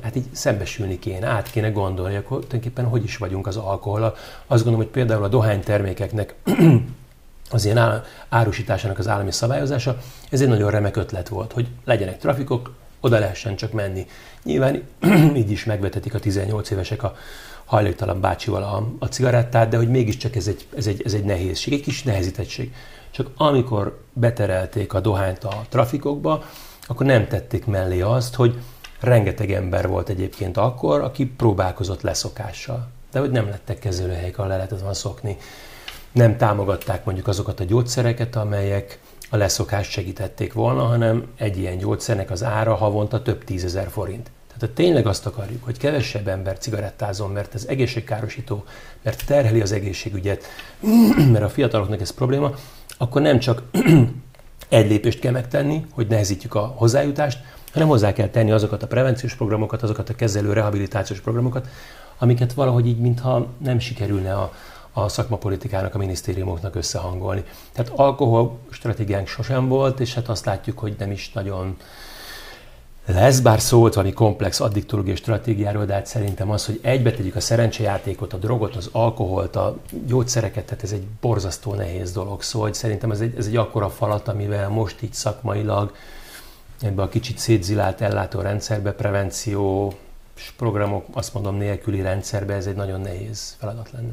hát 0.00 0.16
így 0.16 0.26
szembesülni 0.32 0.98
kéne, 0.98 1.26
át 1.26 1.50
kéne 1.50 1.70
gondolni, 1.70 2.16
akkor 2.16 2.36
tulajdonképpen 2.36 2.84
hogy 2.84 3.04
is 3.04 3.16
vagyunk 3.16 3.46
az 3.46 3.56
alkohol. 3.56 4.02
Azt 4.46 4.62
gondolom, 4.62 4.76
hogy 4.76 4.86
például 4.86 5.24
a 5.24 5.28
dohánytermékeknek 5.28 6.34
az 7.50 7.64
ilyen 7.64 8.02
árusításának 8.28 8.98
az 8.98 9.08
állami 9.08 9.32
szabályozása, 9.32 9.96
ez 10.30 10.40
egy 10.40 10.48
nagyon 10.48 10.70
remek 10.70 10.96
ötlet 10.96 11.28
volt, 11.28 11.52
hogy 11.52 11.68
legyenek 11.84 12.18
trafikok, 12.18 12.74
oda 13.00 13.18
lehessen 13.18 13.56
csak 13.56 13.72
menni. 13.72 14.06
Nyilván 14.42 14.82
így 15.42 15.50
is 15.50 15.64
megvetetik 15.64 16.14
a 16.14 16.18
18 16.18 16.70
évesek 16.70 17.02
a 17.02 17.16
hajléktalan 17.64 18.20
bácsival 18.20 18.62
a, 18.62 18.88
a 18.98 19.06
cigarettát, 19.06 19.68
de 19.68 19.76
hogy 19.76 19.88
mégiscsak 19.88 20.36
ez 20.36 20.46
egy, 20.46 20.66
ez, 20.76 20.86
egy, 20.86 21.02
ez 21.04 21.12
egy 21.14 21.24
nehézség, 21.24 21.72
egy 21.72 21.82
kis 21.82 22.02
nehezítettség. 22.02 22.74
Csak 23.10 23.30
amikor 23.36 24.00
beterelték 24.12 24.92
a 24.92 25.00
dohányt 25.00 25.44
a 25.44 25.64
trafikokba, 25.68 26.44
akkor 26.86 27.06
nem 27.06 27.26
tették 27.26 27.66
mellé 27.66 28.00
azt, 28.00 28.34
hogy 28.34 28.58
rengeteg 29.00 29.52
ember 29.52 29.88
volt 29.88 30.08
egyébként 30.08 30.56
akkor, 30.56 31.00
aki 31.00 31.26
próbálkozott 31.26 32.02
leszokással. 32.02 32.88
De 33.12 33.20
hogy 33.20 33.30
nem 33.30 33.48
lettek 33.48 33.78
kezelőhelyek, 33.78 34.38
ahol 34.38 34.50
le 34.50 34.56
lehetett 34.56 34.78
volna 34.78 34.94
szokni. 34.94 35.36
Nem 36.12 36.36
támogatták 36.36 37.04
mondjuk 37.04 37.26
azokat 37.26 37.60
a 37.60 37.64
gyógyszereket, 37.64 38.36
amelyek 38.36 38.98
a 39.30 39.36
leszokást 39.36 39.90
segítették 39.90 40.52
volna, 40.52 40.82
hanem 40.82 41.26
egy 41.36 41.58
ilyen 41.58 41.78
gyógyszernek 41.78 42.30
az 42.30 42.42
ára 42.42 42.74
havonta 42.74 43.22
több 43.22 43.44
tízezer 43.44 43.88
forint. 43.88 44.30
Tehát 44.58 44.76
ha 44.76 44.82
tényleg 44.82 45.06
azt 45.06 45.26
akarjuk, 45.26 45.64
hogy 45.64 45.78
kevesebb 45.78 46.28
ember 46.28 46.58
cigarettázon, 46.58 47.30
mert 47.30 47.54
ez 47.54 47.64
egészségkárosító, 47.68 48.64
mert 49.02 49.26
terheli 49.26 49.60
az 49.60 49.72
egészségügyet, 49.72 50.44
mert 51.32 51.44
a 51.44 51.48
fiataloknak 51.48 52.00
ez 52.00 52.10
probléma, 52.10 52.54
akkor 52.98 53.22
nem 53.22 53.38
csak 53.38 53.62
egy 54.68 54.88
lépést 54.88 55.18
kell 55.18 55.32
megtenni, 55.32 55.86
hogy 55.90 56.06
nehezítjük 56.06 56.54
a 56.54 56.60
hozzájutást, 56.60 57.38
hanem 57.72 57.88
hozzá 57.88 58.12
kell 58.12 58.28
tenni 58.28 58.50
azokat 58.50 58.82
a 58.82 58.86
prevenciós 58.86 59.34
programokat, 59.34 59.82
azokat 59.82 60.08
a 60.08 60.14
kezelő 60.14 60.52
rehabilitációs 60.52 61.20
programokat, 61.20 61.68
amiket 62.18 62.52
valahogy 62.52 62.86
így, 62.86 62.98
mintha 62.98 63.46
nem 63.58 63.78
sikerülne 63.78 64.34
a, 64.34 64.52
a 64.92 65.08
szakmapolitikának, 65.08 65.94
a 65.94 65.98
minisztériumoknak 65.98 66.74
összehangolni. 66.74 67.44
Tehát 67.72 67.92
alkohol 67.94 68.58
stratégiánk 68.70 69.26
sosem 69.26 69.68
volt, 69.68 70.00
és 70.00 70.14
hát 70.14 70.28
azt 70.28 70.44
látjuk, 70.44 70.78
hogy 70.78 70.94
nem 70.98 71.10
is 71.10 71.32
nagyon 71.32 71.76
lesz, 73.06 73.40
bár 73.40 73.60
szólt 73.60 73.94
valami 73.94 74.12
komplex 74.12 74.60
addiktológiai 74.60 75.16
stratégiáról, 75.16 75.84
de 75.84 75.92
hát 75.92 76.06
szerintem 76.06 76.50
az, 76.50 76.66
hogy 76.66 76.78
egybe 76.82 77.10
tegyük 77.10 77.36
a 77.36 77.40
szerencsejátékot, 77.40 78.32
a 78.32 78.36
drogot, 78.36 78.76
az 78.76 78.88
alkoholt, 78.92 79.56
a 79.56 79.76
gyógyszereket, 80.06 80.64
tehát 80.64 80.82
ez 80.84 80.92
egy 80.92 81.06
borzasztó 81.20 81.74
nehéz 81.74 82.12
dolog. 82.12 82.42
Szóval 82.42 82.68
hogy 82.68 82.76
szerintem 82.76 83.10
ez 83.10 83.20
egy, 83.20 83.34
ez 83.38 83.46
egy 83.46 83.56
akkora 83.56 83.90
falat, 83.90 84.28
amivel 84.28 84.68
most 84.68 85.02
így 85.02 85.12
szakmailag 85.12 85.94
ebbe 86.80 87.02
a 87.02 87.08
kicsit 87.08 87.38
szétzilált 87.38 88.00
ellátó 88.00 88.40
rendszerbe, 88.40 88.92
prevenció 88.92 89.92
programok, 90.56 91.04
azt 91.12 91.34
mondom, 91.34 91.56
nélküli 91.56 92.00
rendszerbe, 92.00 92.54
ez 92.54 92.66
egy 92.66 92.76
nagyon 92.76 93.00
nehéz 93.00 93.56
feladat 93.58 93.90
lenne. 93.90 94.12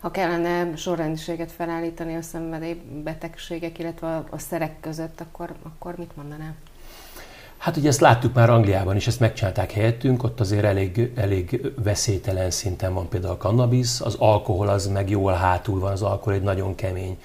Ha 0.00 0.10
kellene 0.10 0.76
sorrendiséget 0.76 1.52
felállítani 1.52 2.16
a 2.16 2.22
szenvedélybetegségek, 2.22 3.78
illetve 3.78 4.24
a 4.30 4.38
szerek 4.38 4.80
között, 4.80 5.20
akkor, 5.20 5.54
akkor 5.62 5.96
mit 5.96 6.16
mondanál? 6.16 6.54
Hát 7.58 7.76
ugye 7.76 7.88
ezt 7.88 8.00
láttuk 8.00 8.34
már 8.34 8.50
Angliában 8.50 8.96
is, 8.96 9.06
ezt 9.06 9.20
megcsinálták 9.20 9.72
helyettünk, 9.72 10.22
ott 10.22 10.40
azért 10.40 10.64
elég, 10.64 11.12
elég 11.14 11.72
veszélytelen 11.82 12.50
szinten 12.50 12.94
van 12.94 13.08
például 13.08 13.32
a 13.32 13.36
cannabis, 13.36 14.00
az 14.00 14.14
alkohol 14.18 14.68
az 14.68 14.86
meg 14.86 15.10
jól 15.10 15.32
hátul 15.32 15.80
van, 15.80 15.92
az 15.92 16.02
alkohol 16.02 16.32
egy 16.32 16.42
nagyon 16.42 16.74
kemény 16.74 17.18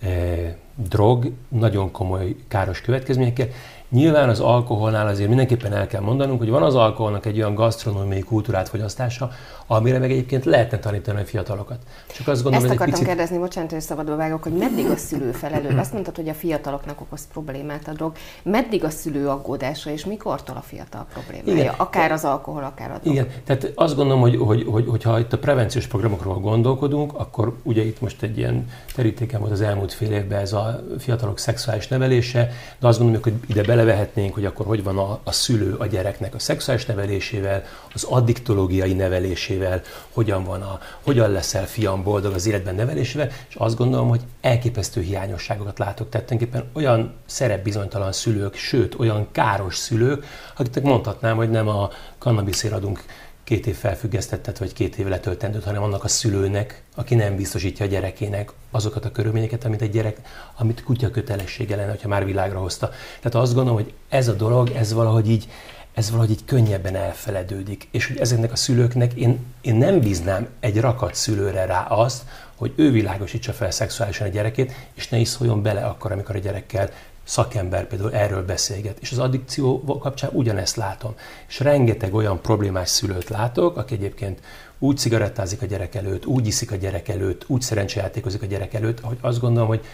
eh, 0.00 0.54
drog, 0.74 1.32
nagyon 1.48 1.90
komoly 1.90 2.36
káros 2.48 2.80
következményekkel, 2.80 3.48
Nyilván 3.90 4.28
az 4.28 4.40
alkoholnál 4.40 5.06
azért 5.06 5.28
mindenképpen 5.28 5.72
el 5.72 5.86
kell 5.86 6.00
mondanunk, 6.00 6.38
hogy 6.38 6.50
van 6.50 6.62
az 6.62 6.74
alkoholnak 6.74 7.26
egy 7.26 7.36
olyan 7.36 7.54
gasztronómiai 7.54 8.20
kultúrát 8.20 8.68
fogyasztása, 8.68 9.30
amire 9.66 9.98
meg 9.98 10.10
egyébként 10.10 10.44
lehetne 10.44 10.78
tanítani 10.78 11.20
a 11.20 11.24
fiatalokat. 11.24 11.78
Csak 12.16 12.28
azt 12.28 12.42
gondolom, 12.42 12.66
Ezt 12.66 12.74
akartam 12.74 12.94
picit... 12.94 13.06
kérdezni, 13.06 13.38
bocsánat, 13.38 13.70
hogy 13.70 13.80
szabadba 13.80 14.16
vágok, 14.16 14.42
hogy 14.42 14.52
meddig 14.52 14.86
a 14.86 14.96
szülő 14.96 15.32
felelő? 15.32 15.78
Azt 15.78 15.92
mondtad, 15.92 16.16
hogy 16.16 16.28
a 16.28 16.34
fiataloknak 16.34 17.00
okoz 17.00 17.26
problémát 17.32 17.88
a 17.88 17.92
drog. 17.92 18.12
Meddig 18.42 18.84
a 18.84 18.90
szülő 18.90 19.28
aggódása, 19.28 19.90
és 19.90 20.04
mikortól 20.04 20.56
a 20.56 20.60
fiatal 20.60 21.06
problémája? 21.12 21.62
Igen. 21.62 21.74
Akár 21.76 22.12
az 22.12 22.24
alkohol, 22.24 22.64
akár 22.64 22.90
a 22.90 22.98
drog. 22.98 23.14
Igen, 23.14 23.28
tehát 23.44 23.72
azt 23.74 23.96
gondolom, 23.96 24.20
hogy, 24.20 24.36
hogy, 24.36 24.64
hogy, 24.70 24.86
hogy 24.88 25.02
ha 25.02 25.18
itt 25.18 25.32
a 25.32 25.38
prevenciós 25.38 25.86
programokról 25.86 26.34
gondolkodunk, 26.34 27.12
akkor 27.14 27.56
ugye 27.62 27.82
itt 27.84 28.00
most 28.00 28.22
egy 28.22 28.38
ilyen 28.38 28.68
terítéken 28.94 29.40
volt 29.40 29.52
az 29.52 29.60
elmúlt 29.60 29.92
fél 29.92 30.12
évben 30.12 30.40
ez 30.40 30.52
a 30.52 30.84
fiatalok 30.98 31.38
szexuális 31.38 31.88
nevelése, 31.88 32.50
de 32.78 32.86
azt 32.86 32.98
gondolom, 32.98 33.22
hogy 33.22 33.34
ide 33.46 33.62
bele 33.62 33.79
belevehetnénk, 33.84 34.34
hogy 34.34 34.44
akkor 34.44 34.66
hogy 34.66 34.82
van 34.82 34.98
a, 34.98 35.20
a 35.24 35.32
szülő 35.32 35.74
a 35.74 35.86
gyereknek 35.86 36.34
a 36.34 36.38
szexuális 36.38 36.86
nevelésével, 36.86 37.62
az 37.94 38.04
addiktológiai 38.04 38.92
nevelésével, 38.92 39.82
hogyan 40.12 40.44
van 40.44 40.62
a, 40.62 40.78
hogyan 41.04 41.30
leszel 41.30 41.66
fiam 41.66 42.02
boldog 42.02 42.34
az 42.34 42.46
életben 42.46 42.74
nevelésével, 42.74 43.30
és 43.48 43.54
azt 43.54 43.76
gondolom, 43.76 44.08
hogy 44.08 44.20
elképesztő 44.40 45.00
hiányosságokat 45.00 45.78
látok. 45.78 46.08
Tehát 46.08 46.26
tulajdonképpen 46.26 46.70
olyan 46.72 47.14
szerepbizonytalan 47.26 48.12
szülők, 48.12 48.54
sőt, 48.54 48.98
olyan 48.98 49.28
káros 49.32 49.76
szülők, 49.76 50.24
akiknek 50.56 50.84
mondhatnám, 50.84 51.36
hogy 51.36 51.50
nem 51.50 51.68
a 51.68 51.90
kannabiszért 52.18 52.74
adunk 52.74 53.04
két 53.50 53.66
év 53.66 53.76
felfüggesztettet, 53.76 54.58
vagy 54.58 54.72
két 54.72 54.96
év 54.96 55.06
letöltendőt, 55.06 55.64
hanem 55.64 55.82
annak 55.82 56.04
a 56.04 56.08
szülőnek, 56.08 56.82
aki 56.94 57.14
nem 57.14 57.36
biztosítja 57.36 57.84
a 57.84 57.88
gyerekének 57.88 58.52
azokat 58.70 59.04
a 59.04 59.10
körülményeket, 59.10 59.64
amit 59.64 59.82
egy 59.82 59.90
gyerek, 59.90 60.20
amit 60.56 60.82
kutya 60.82 61.10
kötelessége 61.10 61.76
lenne, 61.76 61.96
ha 62.02 62.08
már 62.08 62.24
világra 62.24 62.58
hozta. 62.58 62.90
Tehát 63.20 63.34
azt 63.34 63.54
gondolom, 63.54 63.80
hogy 63.82 63.92
ez 64.08 64.28
a 64.28 64.32
dolog, 64.32 64.70
ez 64.70 64.92
valahogy 64.92 65.30
így, 65.30 65.48
ez 65.94 66.10
valahogy 66.10 66.30
így 66.30 66.44
könnyebben 66.44 66.94
elfeledődik. 66.94 67.88
És 67.90 68.06
hogy 68.06 68.18
ezeknek 68.18 68.52
a 68.52 68.56
szülőknek 68.56 69.12
én, 69.12 69.38
én 69.60 69.74
nem 69.74 70.00
bíznám 70.00 70.48
egy 70.60 70.80
rakat 70.80 71.14
szülőre 71.14 71.64
rá 71.64 71.82
azt, 71.82 72.22
hogy 72.56 72.72
ő 72.76 72.90
világosítsa 72.90 73.52
fel 73.52 73.70
szexuálisan 73.70 74.26
a 74.26 74.30
gyerekét, 74.30 74.72
és 74.94 75.08
ne 75.08 75.18
is 75.18 75.28
szóljon 75.28 75.62
bele 75.62 75.84
akkor, 75.84 76.12
amikor 76.12 76.36
a 76.36 76.38
gyerekkel 76.38 76.90
szakember 77.30 77.86
például 77.86 78.14
erről 78.14 78.44
beszélget. 78.44 78.98
És 79.00 79.12
az 79.12 79.18
addikció 79.18 79.82
kapcsán 79.84 80.30
ugyanezt 80.32 80.76
látom. 80.76 81.14
És 81.48 81.60
rengeteg 81.60 82.14
olyan 82.14 82.40
problémás 82.40 82.88
szülőt 82.88 83.28
látok, 83.28 83.76
aki 83.76 83.94
egyébként 83.94 84.40
úgy 84.78 84.96
cigarettázik 84.96 85.62
a 85.62 85.66
gyerek 85.66 85.94
előtt, 85.94 86.26
úgy 86.26 86.46
iszik 86.46 86.72
a 86.72 86.76
gyerek 86.76 87.08
előtt, 87.08 87.44
úgy 87.46 87.60
szerencsejátékozik 87.60 88.42
a 88.42 88.46
gyerek 88.46 88.74
előtt, 88.74 89.00
hogy 89.00 89.18
azt 89.20 89.40
gondolom, 89.40 89.68
hogy 89.68 89.84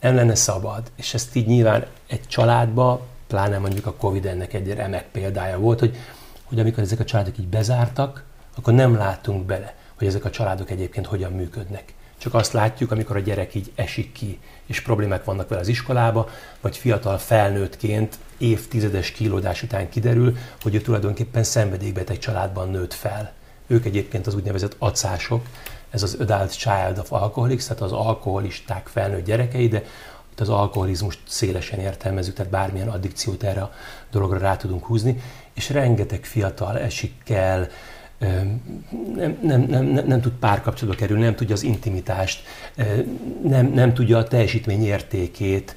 nem 0.00 0.14
lenne 0.14 0.34
szabad. 0.34 0.82
És 0.96 1.14
ezt 1.14 1.36
így 1.36 1.46
nyilván 1.46 1.86
egy 2.06 2.26
családba, 2.26 3.06
pláne 3.26 3.58
mondjuk 3.58 3.86
a 3.86 3.94
Covid 3.94 4.26
ennek 4.26 4.52
egy 4.52 4.74
remek 4.74 5.04
példája 5.12 5.58
volt, 5.58 5.78
hogy, 5.78 5.96
hogy 6.44 6.60
amikor 6.60 6.82
ezek 6.82 7.00
a 7.00 7.04
családok 7.04 7.38
így 7.38 7.48
bezártak, 7.48 8.24
akkor 8.56 8.74
nem 8.74 8.96
látunk 8.96 9.46
bele, 9.46 9.74
hogy 9.98 10.06
ezek 10.06 10.24
a 10.24 10.30
családok 10.30 10.70
egyébként 10.70 11.06
hogyan 11.06 11.32
működnek. 11.32 11.94
Csak 12.22 12.34
azt 12.34 12.52
látjuk, 12.52 12.90
amikor 12.90 13.16
a 13.16 13.20
gyerek 13.20 13.54
így 13.54 13.72
esik 13.74 14.12
ki, 14.12 14.38
és 14.66 14.80
problémák 14.80 15.24
vannak 15.24 15.48
vele 15.48 15.60
az 15.60 15.68
iskolába, 15.68 16.28
vagy 16.60 16.76
fiatal 16.76 17.18
felnőttként 17.18 18.18
évtizedes 18.38 19.10
kilódás 19.10 19.62
után 19.62 19.88
kiderül, 19.88 20.36
hogy 20.62 20.74
ő 20.74 20.80
tulajdonképpen 20.80 21.42
szenvedélybeteg 21.42 22.18
családban 22.18 22.70
nőtt 22.70 22.92
fel. 22.92 23.32
Ők 23.66 23.84
egyébként 23.84 24.26
az 24.26 24.34
úgynevezett 24.34 24.76
acások, 24.78 25.46
ez 25.90 26.02
az 26.02 26.16
Adult 26.20 26.56
Child 26.56 26.98
of 26.98 27.12
Alcoholics, 27.12 27.62
tehát 27.62 27.82
az 27.82 27.92
alkoholisták 27.92 28.86
felnőtt 28.86 29.24
gyerekei, 29.24 29.68
de 29.68 29.82
az 30.36 30.48
alkoholizmust 30.48 31.20
szélesen 31.28 31.78
értelmezünk, 31.78 32.36
tehát 32.36 32.52
bármilyen 32.52 32.88
addikciót 32.88 33.42
erre 33.42 33.60
a 33.60 33.72
dologra 34.10 34.38
rá 34.38 34.56
tudunk 34.56 34.84
húzni, 34.84 35.22
és 35.54 35.70
rengeteg 35.70 36.24
fiatal 36.24 36.78
esik 36.78 37.30
el, 37.30 37.68
nem, 39.14 39.38
nem, 39.42 39.60
nem, 39.60 39.84
nem, 39.84 40.04
nem 40.06 40.20
tud 40.20 40.32
párkapcsolatba 40.32 41.00
kerülni, 41.00 41.22
nem 41.22 41.34
tudja 41.34 41.54
az 41.54 41.62
intimitást, 41.62 42.42
nem, 43.42 43.66
nem 43.66 43.94
tudja 43.94 44.18
a 44.18 44.24
teljesítmény 44.24 44.84
értékét, 44.84 45.76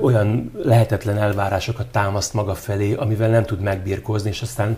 olyan 0.00 0.52
lehetetlen 0.62 1.18
elvárásokat 1.18 1.86
támaszt 1.86 2.34
maga 2.34 2.54
felé, 2.54 2.94
amivel 2.94 3.28
nem 3.28 3.44
tud 3.44 3.60
megbírkozni, 3.60 4.28
és 4.28 4.42
aztán 4.42 4.76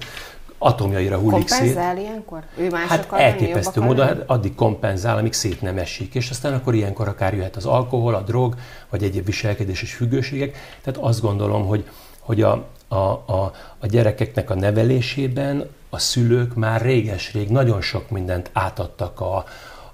atomjaira 0.58 1.18
hullik 1.18 1.48
szét. 1.48 1.58
Kompenzál 1.58 1.98
ilyenkor? 1.98 2.42
Ő 2.56 2.68
más 2.68 2.88
hát 2.88 3.12
elképesztő 3.12 3.80
módon, 3.80 4.06
hát 4.06 4.22
addig 4.26 4.54
kompenzál, 4.54 5.18
amíg 5.18 5.32
szét 5.32 5.62
nem 5.62 5.78
esik, 5.78 6.14
és 6.14 6.30
aztán 6.30 6.54
akkor 6.54 6.74
ilyenkor 6.74 7.08
akár 7.08 7.34
jöhet 7.34 7.56
az 7.56 7.66
alkohol, 7.66 8.14
a 8.14 8.20
drog, 8.20 8.54
vagy 8.88 9.02
egyéb 9.02 9.24
viselkedéses 9.24 9.94
függőségek. 9.94 10.56
Tehát 10.82 11.00
azt 11.00 11.20
gondolom, 11.20 11.66
hogy, 11.66 11.88
hogy 12.20 12.42
a, 12.42 12.66
a, 12.88 12.96
a, 12.96 13.52
a 13.78 13.86
gyerekeknek 13.86 14.50
a 14.50 14.54
nevelésében 14.54 15.68
a 15.90 15.98
szülők 15.98 16.54
már 16.54 16.80
réges-rég 16.80 17.48
nagyon 17.48 17.80
sok 17.80 18.10
mindent 18.10 18.50
átadtak 18.52 19.20
a, 19.20 19.44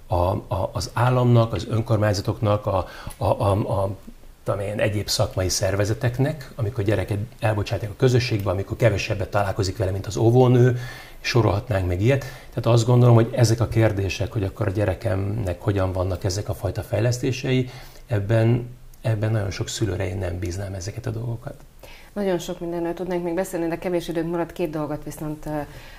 a, 0.06 0.14
a, 0.14 0.70
az 0.72 0.90
államnak, 0.92 1.52
az 1.52 1.66
önkormányzatoknak, 1.68 2.66
a, 2.66 2.86
a, 3.16 3.24
a, 3.24 3.50
a 3.52 3.96
én, 4.52 4.80
egyéb 4.80 5.08
szakmai 5.08 5.48
szervezeteknek, 5.48 6.52
amikor 6.54 6.84
gyereket 6.84 7.18
elbocsátják 7.40 7.90
a 7.90 7.96
közösségbe, 7.96 8.50
amikor 8.50 8.76
kevesebbet 8.76 9.30
találkozik 9.30 9.76
vele, 9.76 9.90
mint 9.90 10.06
az 10.06 10.16
óvónő, 10.16 10.78
sorolhatnánk 11.20 11.86
meg 11.86 12.00
ilyet. 12.00 12.20
Tehát 12.20 12.66
azt 12.66 12.86
gondolom, 12.86 13.14
hogy 13.14 13.28
ezek 13.32 13.60
a 13.60 13.68
kérdések, 13.68 14.32
hogy 14.32 14.44
akkor 14.44 14.68
a 14.68 14.70
gyerekemnek 14.70 15.60
hogyan 15.60 15.92
vannak 15.92 16.24
ezek 16.24 16.48
a 16.48 16.54
fajta 16.54 16.82
fejlesztései, 16.82 17.70
ebben, 18.06 18.68
ebben 19.00 19.30
nagyon 19.30 19.50
sok 19.50 19.68
szülőre 19.68 20.08
én 20.08 20.18
nem 20.18 20.38
bíznám 20.38 20.74
ezeket 20.74 21.06
a 21.06 21.10
dolgokat. 21.10 21.54
Nagyon 22.14 22.38
sok 22.38 22.60
mindenről 22.60 22.94
tudnánk 22.94 23.24
még 23.24 23.34
beszélni, 23.34 23.68
de 23.68 23.78
kevés 23.78 24.08
időnk 24.08 24.30
maradt. 24.30 24.52
Két 24.52 24.70
dolgot 24.70 25.04
viszont 25.04 25.48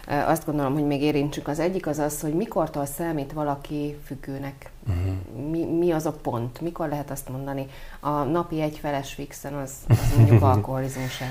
azt 0.08 0.46
gondolom, 0.46 0.74
hogy 0.74 0.86
még 0.86 1.02
érintsük. 1.02 1.48
Az 1.48 1.60
egyik 1.60 1.88
az 1.88 2.00
az, 2.00 2.22
hogy 2.22 2.34
mikortól 2.34 2.86
számít 2.86 3.34
valaki 3.34 3.98
függőnek. 4.06 4.72
Uh-huh. 4.88 5.50
Mi, 5.50 5.66
mi 5.66 5.92
az 5.92 6.06
a 6.06 6.12
pont? 6.12 6.62
Mikor 6.62 6.88
lehet 6.88 7.12
azt 7.12 7.30
mondani? 7.30 7.66
A 8.00 8.10
napi 8.10 8.62
egy 8.62 8.78
feles 8.78 9.14
fixen 9.14 9.54
az, 9.54 9.72
az 9.88 10.14
mondjuk 10.18 10.42
alkoholizmus. 10.54 11.22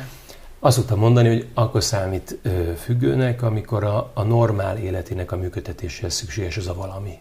Azt 0.59 0.77
szoktam 0.77 0.99
mondani, 0.99 1.29
hogy 1.29 1.49
akkor 1.55 1.83
számít 1.83 2.39
függőnek, 2.77 3.43
amikor 3.43 3.85
a, 3.85 4.11
a 4.15 4.23
normál 4.23 4.77
életének 4.77 5.33
a 5.33 5.37
működtetéséhez 5.37 6.15
szükséges 6.15 6.57
az 6.57 6.69
a 6.69 6.75
valami 6.75 7.19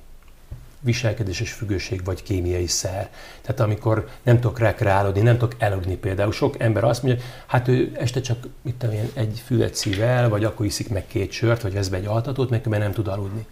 viselkedéses 0.83 1.51
függőség 1.51 2.03
vagy 2.03 2.23
kémiai 2.23 2.67
szer. 2.67 3.09
Tehát 3.41 3.59
amikor 3.59 4.07
nem 4.23 4.39
tudok 4.39 4.59
rekreálódni, 4.59 5.21
nem 5.21 5.37
tudok 5.37 5.55
eludni 5.57 5.95
például. 5.95 6.31
Sok 6.31 6.59
ember 6.59 6.83
azt 6.83 7.03
mondja, 7.03 7.23
hát 7.45 7.67
ő 7.67 7.91
este 7.99 8.21
csak 8.21 8.47
mit 8.61 8.75
tudom 8.75 8.95
én, 8.95 9.09
egy 9.13 9.41
füvet 9.45 9.75
szív 9.75 10.01
el, 10.01 10.29
vagy 10.29 10.43
akkor 10.43 10.65
iszik 10.65 10.89
meg 10.89 11.07
két 11.07 11.31
sört, 11.31 11.61
vagy 11.61 11.73
vesz 11.73 11.87
be 11.87 11.97
egy 11.97 12.05
altatót, 12.05 12.49
mert 12.49 12.65
nem 12.65 12.91
tud 12.91 13.07
aludni. 13.07 13.45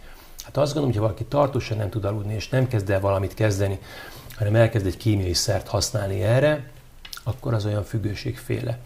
Hát 0.44 0.56
azt 0.56 0.72
gondolom, 0.72 0.88
hogy 0.88 0.96
ha 0.96 1.02
valaki 1.02 1.24
tartósan 1.24 1.76
nem 1.76 1.90
tud 1.90 2.04
aludni, 2.04 2.34
és 2.34 2.48
nem 2.48 2.68
kezd 2.68 2.90
el 2.90 3.00
valamit 3.00 3.34
kezdeni, 3.34 3.78
hanem 4.36 4.54
elkezd 4.54 4.86
egy 4.86 4.96
kémiai 4.96 5.34
szert 5.34 5.68
használni 5.68 6.22
erre, 6.22 6.70
akkor 7.22 7.54
az 7.54 7.66
olyan 7.66 7.84
függőségféle. 7.84 8.78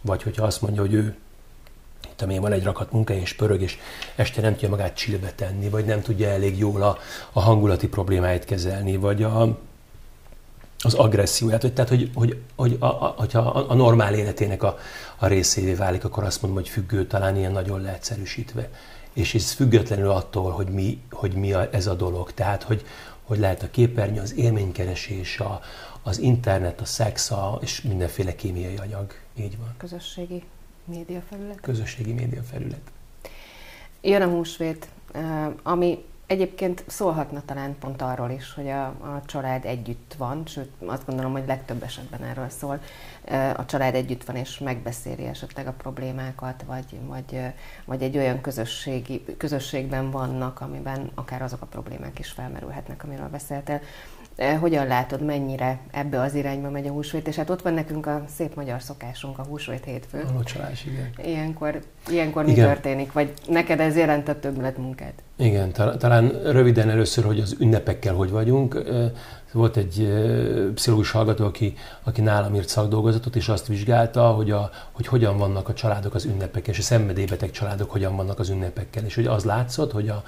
Vagy 0.00 0.22
hogyha 0.22 0.44
azt 0.44 0.62
mondja, 0.62 0.80
hogy 0.80 0.94
ő 0.94 1.16
tudom 2.16 2.40
van 2.40 2.52
egy 2.52 2.62
rakat 2.62 2.92
munka 2.92 3.14
és 3.14 3.32
pörög, 3.32 3.60
és 3.60 3.78
este 4.16 4.40
nem 4.40 4.52
tudja 4.52 4.68
magát 4.68 4.96
csillbe 4.96 5.32
tenni, 5.32 5.68
vagy 5.68 5.84
nem 5.84 6.02
tudja 6.02 6.28
elég 6.28 6.58
jól 6.58 6.82
a, 6.82 6.98
a 7.32 7.40
hangulati 7.40 7.88
problémáit 7.88 8.44
kezelni, 8.44 8.96
vagy 8.96 9.22
a, 9.22 9.58
az 10.84 10.94
agresszióját, 10.94 11.62
vagy 11.62 11.72
tehát, 11.72 11.90
hogy, 11.90 12.10
hogy, 12.14 12.40
hogy 12.56 12.76
a, 12.78 12.86
a, 12.86 13.14
hogyha 13.16 13.40
a 13.40 13.74
normál 13.74 14.14
életének 14.14 14.62
a, 14.62 14.78
a 15.16 15.26
részévé 15.26 15.74
válik, 15.74 16.04
akkor 16.04 16.24
azt 16.24 16.42
mondom, 16.42 16.62
hogy 16.62 16.70
függő 16.70 17.06
talán 17.06 17.36
ilyen 17.36 17.52
nagyon 17.52 17.80
leegyszerűsítve. 17.80 18.68
És 19.12 19.34
ez 19.34 19.52
függetlenül 19.52 20.10
attól, 20.10 20.50
hogy 20.50 20.68
mi, 20.68 21.00
hogy 21.10 21.32
mi 21.32 21.52
a, 21.52 21.68
ez 21.72 21.86
a 21.86 21.94
dolog. 21.94 22.32
Tehát, 22.32 22.62
hogy, 22.62 22.84
hogy 23.22 23.38
lehet 23.38 23.62
a 23.62 23.70
képernyő, 23.70 24.20
az 24.20 24.34
élménykeresés, 24.34 25.40
a, 25.40 25.60
az 26.02 26.18
internet, 26.18 26.80
a 26.80 26.84
szex, 26.84 27.30
a, 27.30 27.58
és 27.60 27.82
mindenféle 27.82 28.34
kémiai 28.34 28.76
anyag. 28.76 29.14
Így 29.36 29.58
van. 29.58 29.74
Közösségi 29.76 30.42
médiafelület? 30.84 31.60
Közösségi 31.60 32.12
médiafelület. 32.12 32.80
Jön 34.00 34.22
a 34.22 34.28
húsvét, 34.28 34.88
ami 35.62 36.04
egyébként 36.26 36.84
szólhatna 36.86 37.42
talán 37.44 37.78
pont 37.78 38.02
arról 38.02 38.30
is, 38.30 38.54
hogy 38.54 38.68
a, 38.68 38.84
a 38.86 39.22
család 39.26 39.64
együtt 39.64 40.14
van, 40.18 40.42
sőt 40.46 40.70
azt 40.86 41.06
gondolom, 41.06 41.32
hogy 41.32 41.46
legtöbb 41.46 41.82
esetben 41.82 42.22
erről 42.22 42.48
szól. 42.48 42.80
A 43.56 43.64
család 43.64 43.94
együtt 43.94 44.24
van 44.24 44.36
és 44.36 44.58
megbeszéli 44.58 45.24
esetleg 45.24 45.66
a 45.66 45.72
problémákat, 45.72 46.64
vagy, 46.66 46.98
vagy, 47.06 47.40
vagy 47.84 48.02
egy 48.02 48.16
olyan 48.16 48.40
közösségi, 48.40 49.24
közösségben 49.36 50.10
vannak, 50.10 50.60
amiben 50.60 51.10
akár 51.14 51.42
azok 51.42 51.62
a 51.62 51.66
problémák 51.66 52.18
is 52.18 52.30
felmerülhetnek, 52.30 53.04
amiről 53.04 53.28
beszéltél. 53.28 53.80
Eh, 54.36 54.60
hogyan 54.60 54.86
látod, 54.86 55.24
mennyire 55.24 55.78
ebbe 55.90 56.20
az 56.20 56.34
irányba 56.34 56.70
megy 56.70 56.86
a 56.86 56.90
húsvét? 56.90 57.28
És 57.28 57.36
hát 57.36 57.50
ott 57.50 57.62
van 57.62 57.74
nekünk 57.74 58.06
a 58.06 58.24
szép 58.36 58.54
magyar 58.54 58.82
szokásunk, 58.82 59.38
a 59.38 59.44
húsvét 59.48 59.84
hétfő. 59.84 60.24
A 60.28 60.32
locsolás, 60.32 60.84
igen. 60.84 61.10
Ilyenkor, 61.24 61.80
ilyenkor 62.08 62.48
igen. 62.48 62.54
mi 62.54 62.60
történik? 62.72 63.12
Vagy 63.12 63.32
neked 63.48 63.80
ez 63.80 63.96
jelentett 63.96 64.40
többlet 64.40 64.76
munkát? 64.76 65.22
Igen, 65.36 65.72
talán 65.98 66.42
röviden 66.44 66.90
először, 66.90 67.24
hogy 67.24 67.40
az 67.40 67.56
ünnepekkel 67.58 68.14
hogy 68.14 68.30
vagyunk. 68.30 68.82
Eh, 68.86 69.10
volt 69.52 69.76
egy 69.76 70.04
eh, 70.04 70.72
pszichológus 70.74 71.10
hallgató, 71.10 71.44
aki, 71.44 71.74
aki 72.02 72.20
nálam 72.20 72.54
írt 72.54 72.68
szakdolgozatot, 72.68 73.36
és 73.36 73.48
azt 73.48 73.66
vizsgálta, 73.66 74.30
hogy, 74.30 74.50
a, 74.50 74.70
hogy 74.92 75.06
hogyan 75.06 75.36
vannak 75.36 75.68
a 75.68 75.74
családok 75.74 76.14
az 76.14 76.24
ünnepekkel, 76.24 76.72
és 76.72 76.78
a 76.78 76.82
szenvedélybeteg 76.82 77.50
családok 77.50 77.90
hogyan 77.90 78.16
vannak 78.16 78.38
az 78.38 78.48
ünnepekkel. 78.48 79.04
És 79.04 79.14
hogy 79.14 79.26
az 79.26 79.44
látszott, 79.44 79.92
hogy 79.92 80.08
a, 80.08 80.22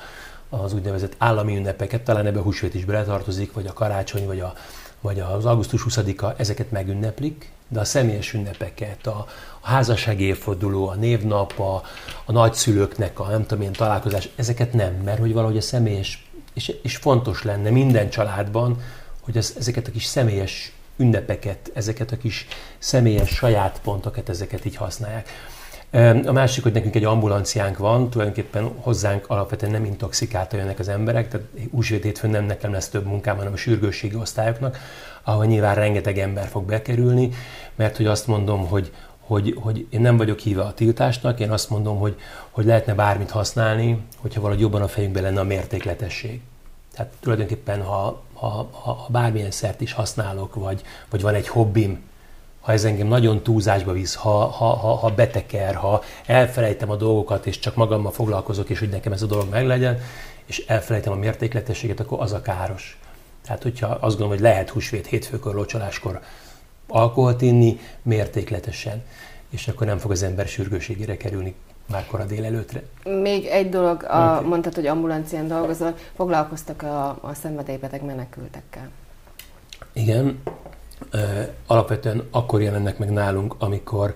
az 0.63 0.73
úgynevezett 0.73 1.15
állami 1.19 1.57
ünnepeket, 1.57 2.03
talán 2.03 2.27
ebbe 2.27 2.39
a 2.39 2.43
húsvét 2.43 2.75
is 2.75 2.85
beletartozik, 2.85 3.53
vagy 3.53 3.67
a 3.67 3.73
karácsony, 3.73 4.27
vagy, 4.27 4.41
a, 4.41 4.55
vagy 5.01 5.21
az 5.21 5.45
augusztus 5.45 5.85
20-a, 5.89 6.35
ezeket 6.37 6.71
megünneplik, 6.71 7.53
de 7.69 7.81
a 7.81 7.85
személyes 7.85 8.33
ünnepeket, 8.33 9.07
a, 9.07 9.27
a 9.61 9.69
házasság 9.69 10.21
évforduló, 10.21 10.89
a 10.89 10.95
névnap, 10.95 11.59
a, 11.59 11.83
a 12.25 12.33
nagyszülőknek 12.33 13.21
a 13.21 13.29
nem 13.29 13.47
tudom 13.47 13.65
én 13.65 13.73
találkozás, 13.73 14.29
ezeket 14.37 14.73
nem, 14.73 14.95
mert 14.95 15.19
hogy 15.19 15.33
valahogy 15.33 15.57
a 15.57 15.61
személyes, 15.61 16.29
és, 16.55 16.75
és 16.83 16.97
fontos 16.97 17.43
lenne 17.43 17.71
minden 17.71 18.11
családban, 18.11 18.83
hogy 19.21 19.37
ez, 19.37 19.55
ezeket 19.59 19.87
a 19.87 19.91
kis 19.91 20.05
személyes 20.05 20.73
ünnepeket, 20.97 21.71
ezeket 21.75 22.13
a 22.13 22.17
kis 22.17 22.47
személyes 22.79 23.29
saját 23.29 23.81
pontokat, 23.83 24.29
ezeket 24.29 24.65
így 24.65 24.77
használják. 24.77 25.29
A 26.27 26.33
másik, 26.33 26.63
hogy 26.63 26.73
nekünk 26.73 26.95
egy 26.95 27.05
ambulanciánk 27.05 27.79
van, 27.79 28.11
tulajdonképpen 28.11 28.71
hozzánk 28.77 29.25
alapvetően 29.29 29.73
nem 29.73 29.85
intoxikálta 29.85 30.57
jönnek 30.57 30.79
az 30.79 30.89
emberek, 30.89 31.29
tehát 31.29 31.47
húsvét 31.71 32.03
hétfőn 32.03 32.31
nem 32.31 32.45
nekem 32.45 32.73
lesz 32.73 32.89
több 32.89 33.07
munkám, 33.07 33.37
hanem 33.37 33.53
a 33.53 33.57
sürgősségi 33.57 34.15
osztályoknak, 34.17 34.79
ahol 35.23 35.45
nyilván 35.45 35.75
rengeteg 35.75 36.19
ember 36.19 36.47
fog 36.47 36.65
bekerülni, 36.65 37.31
mert 37.75 37.97
hogy 37.97 38.07
azt 38.07 38.27
mondom, 38.27 38.67
hogy, 38.67 38.93
hogy, 39.21 39.57
hogy 39.61 39.87
én 39.91 40.01
nem 40.01 40.17
vagyok 40.17 40.39
híve 40.39 40.63
a 40.63 40.75
tiltásnak, 40.75 41.41
én 41.41 41.51
azt 41.51 41.71
mondom, 41.71 41.99
hogy, 41.99 42.17
hogy 42.51 42.65
lehetne 42.65 42.95
bármit 42.95 43.31
használni, 43.31 44.07
hogyha 44.19 44.41
valahogy 44.41 44.63
jobban 44.63 44.83
a 44.83 44.89
fejünkben 44.89 45.23
lenne 45.23 45.41
a 45.41 45.45
mértékletesség. 45.45 46.41
Tehát 46.95 47.13
tulajdonképpen, 47.21 47.83
ha, 47.83 48.23
ha, 48.33 48.69
ha 48.73 49.07
bármilyen 49.11 49.51
szert 49.51 49.81
is 49.81 49.93
használok, 49.93 50.55
vagy, 50.55 50.83
vagy 51.11 51.23
van 51.23 51.35
egy 51.35 51.49
hobbim, 51.49 52.03
ha 52.65 52.73
ez 52.73 52.85
engem 52.85 53.07
nagyon 53.07 53.43
túlzásba 53.43 53.93
visz, 53.93 54.15
ha, 54.15 54.47
ha, 54.47 54.67
ha, 54.67 54.95
ha 54.95 55.11
beteker, 55.11 55.75
ha 55.75 56.03
elfelejtem 56.27 56.91
a 56.91 56.97
dolgokat, 56.97 57.47
és 57.47 57.59
csak 57.59 57.75
magammal 57.75 58.13
foglalkozok, 58.13 58.69
és 58.71 58.79
hogy 58.79 58.89
nekem 58.89 59.13
ez 59.13 59.23
a 59.23 59.27
dolog 59.27 59.51
meglegyen, 59.51 59.99
és 60.47 60.65
elfelejtem 60.67 61.13
a 61.13 61.17
mértékletességet, 61.17 62.01
akkor 62.01 62.21
az 62.21 62.33
a 62.33 62.41
káros. 62.41 62.99
Tehát, 63.45 63.63
hogyha 63.63 63.87
azt 63.87 64.01
gondolom, 64.01 64.31
hogy 64.31 64.41
lehet 64.41 64.71
húsvét, 64.71 65.07
hétfőkor, 65.07 65.55
locsoláskor 65.55 66.21
alkoholt 66.89 67.43
inni, 67.43 67.79
mértékletesen, 68.03 69.03
és 69.51 69.69
akkor 69.69 69.87
nem 69.87 69.99
fog 69.99 70.11
az 70.11 70.23
ember 70.23 70.47
sürgőségére 70.47 71.17
kerülni 71.17 71.55
már 71.91 72.07
kora 72.07 72.25
délelőtre. 72.25 72.83
Még 73.23 73.47
egy 73.47 73.69
dolog, 73.69 74.03
a, 74.03 74.41
mondtad, 74.41 74.75
hogy 74.75 74.87
ambulancián 74.87 75.49
dolgozol, 75.49 75.95
foglalkoztak 76.17 76.83
a, 76.83 77.09
a 77.09 77.35
szenvedélybeteg 77.35 78.05
menekültekkel. 78.05 78.89
Igen, 79.93 80.43
alapvetően 81.67 82.23
akkor 82.31 82.63
jelennek 82.63 82.99
meg 82.99 83.11
nálunk, 83.11 83.55
amikor 83.59 84.15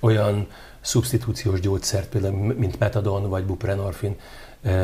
olyan 0.00 0.46
szubstitúciós 0.80 1.60
gyógyszert, 1.60 2.08
például 2.08 2.54
mint 2.54 2.78
metadon, 2.78 3.28
vagy 3.28 3.44
buprenorfin, 3.44 4.16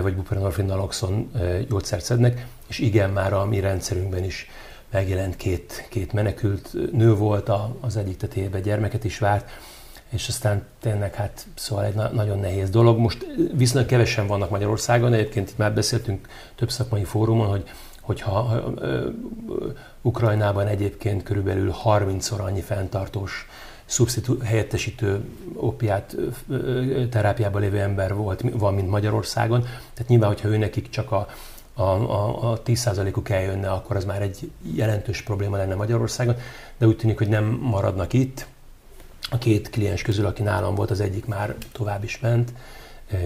vagy 0.03 0.15
buprenorfin 0.15 0.65
naloxon 0.65 1.31
gyógyszert 1.69 2.05
szednek, 2.05 2.47
és 2.67 2.79
igen, 2.79 3.11
már 3.11 3.33
a 3.33 3.45
mi 3.45 3.61
rendszerünkben 3.61 4.25
is 4.25 4.51
megjelent 4.91 5.37
két, 5.37 5.87
két 5.91 6.13
menekült 6.13 6.73
nő 6.93 7.15
volt, 7.15 7.51
az 7.81 7.97
egyik 7.97 8.17
tetében 8.17 8.63
gyermeket 8.63 9.05
is 9.05 9.19
várt, 9.19 9.51
és 10.11 10.29
aztán 10.29 10.65
tényleg 10.81 11.15
hát 11.15 11.47
szóval 11.55 11.85
egy 11.85 11.95
na- 11.95 12.13
nagyon 12.13 12.39
nehéz 12.39 12.71
dolog. 12.71 12.99
Most 12.99 13.27
viszonylag 13.55 13.89
kevesen 13.89 14.27
vannak 14.27 14.51
Magyarországon, 14.51 15.13
egyébként 15.13 15.51
itt 15.51 15.59
már 15.59 15.75
beszéltünk 15.75 16.29
több 16.55 16.71
szakmai 16.71 17.05
fórumon, 17.05 17.47
hogy 17.47 17.65
hogyha 18.05 18.63
Ukrajnában 20.03 20.67
egyébként 20.67 21.23
körülbelül 21.23 21.75
30-szor 21.85 22.39
annyi 22.39 22.61
fenntartós 22.61 23.49
szubstitu- 23.85 24.43
helyettesítő 24.43 25.25
opiát 25.55 26.17
terápiában 27.11 27.61
lévő 27.61 27.81
ember 27.81 28.15
volt, 28.15 28.45
van, 28.53 28.75
mint 28.75 28.91
Magyarországon. 28.91 29.61
Tehát 29.61 30.09
nyilván, 30.09 30.29
hogyha 30.29 30.49
ő 30.49 30.57
nekik 30.57 30.89
csak 30.89 31.13
a, 31.13 31.29
a, 31.75 31.83
a, 31.83 32.51
a 32.51 32.63
10%-uk 32.63 33.29
eljönne, 33.29 33.71
akkor 33.71 33.97
az 33.97 34.05
már 34.05 34.23
egy 34.23 34.51
jelentős 34.75 35.23
probléma 35.23 35.57
lenne 35.57 35.75
Magyarországon, 35.75 36.37
de 36.79 36.87
úgy 36.87 36.97
tűnik, 36.97 37.19
hogy 37.19 37.29
nem 37.29 37.45
maradnak 37.45 38.13
itt. 38.13 38.47
A 39.31 39.39
két 39.39 39.71
kliens 39.71 40.03
közül, 40.03 40.27
aki 40.27 40.43
nálam 40.43 40.75
volt, 40.75 40.91
az 40.91 41.01
egyik 41.01 41.27
már 41.27 41.55
tovább 41.73 42.05
is 42.05 42.21
ment 42.21 42.53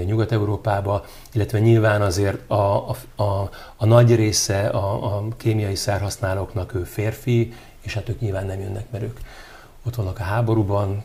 Nyugat-Európába, 0.05 1.05
illetve 1.33 1.59
nyilván 1.59 2.03
azért 2.03 2.51
a, 2.51 2.89
a, 2.91 3.23
a, 3.23 3.51
a 3.77 3.87
nagy 3.87 4.15
része 4.15 4.69
a, 4.69 5.17
a 5.17 5.29
kémiai 5.37 5.75
szerhasználóknak 5.75 6.75
ő 6.75 6.85
férfi, 6.85 7.53
és 7.81 7.95
hát 7.95 8.09
ők 8.09 8.21
nyilván 8.21 8.47
nem 8.47 8.61
jönnek, 8.61 8.91
mert 8.91 9.05
ők 9.05 9.19
ott 9.87 9.95
vannak 9.95 10.19
a 10.19 10.23
háborúban. 10.23 11.05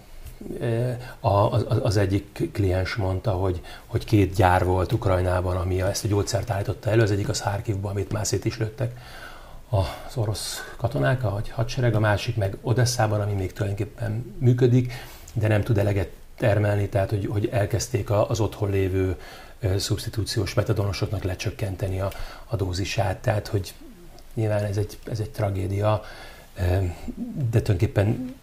Az 1.82 1.98
egyik 1.98 2.50
kliens 2.52 2.96
mondta, 2.96 3.32
hogy, 3.32 3.62
hogy 3.86 4.06
két 4.06 4.34
gyár 4.34 4.66
volt 4.66 4.92
Ukrajnában, 4.92 5.58
ami 5.58 5.82
ezt 5.82 6.04
a 6.04 6.08
gyógyszert 6.08 6.50
állította 6.50 6.90
elő, 6.90 7.02
az 7.02 7.12
egyik 7.12 7.30
az 7.30 7.42
Harkivban, 7.42 7.92
amit 7.92 8.12
már 8.12 8.26
is 8.44 8.58
lőttek 8.58 8.98
az 9.70 10.16
orosz 10.18 10.74
katonák, 10.78 11.22
vagy 11.22 11.50
hadsereg, 11.50 11.96
a 11.96 12.00
másik 12.00 12.36
meg 12.36 12.58
Odesszában, 12.62 13.22
ami 13.22 13.34
még 13.34 13.54
tulajdonképpen 13.54 14.36
működik, 14.38 14.94
de 15.34 15.48
nem 15.48 15.64
tud 15.64 15.78
eleget 15.78 16.10
termelni, 16.38 16.90
tehát 16.90 17.10
hogy, 17.10 17.26
hogy 17.26 17.50
elkezdték 17.52 18.10
az 18.10 18.40
otthon 18.40 18.70
lévő 18.70 19.18
szubstitúciós 19.78 20.54
metadonosoknak 20.54 21.24
lecsökkenteni 21.24 22.00
a, 22.00 22.12
a 22.48 22.56
dózisát, 22.56 23.18
tehát 23.18 23.48
hogy 23.48 23.74
nyilván 24.34 24.64
ez 24.64 24.78
egy, 24.78 24.98
ez 25.10 25.20
egy 25.20 25.30
tragédia, 25.30 26.02
de 27.52 27.62
tulajdonképpen 27.62 28.36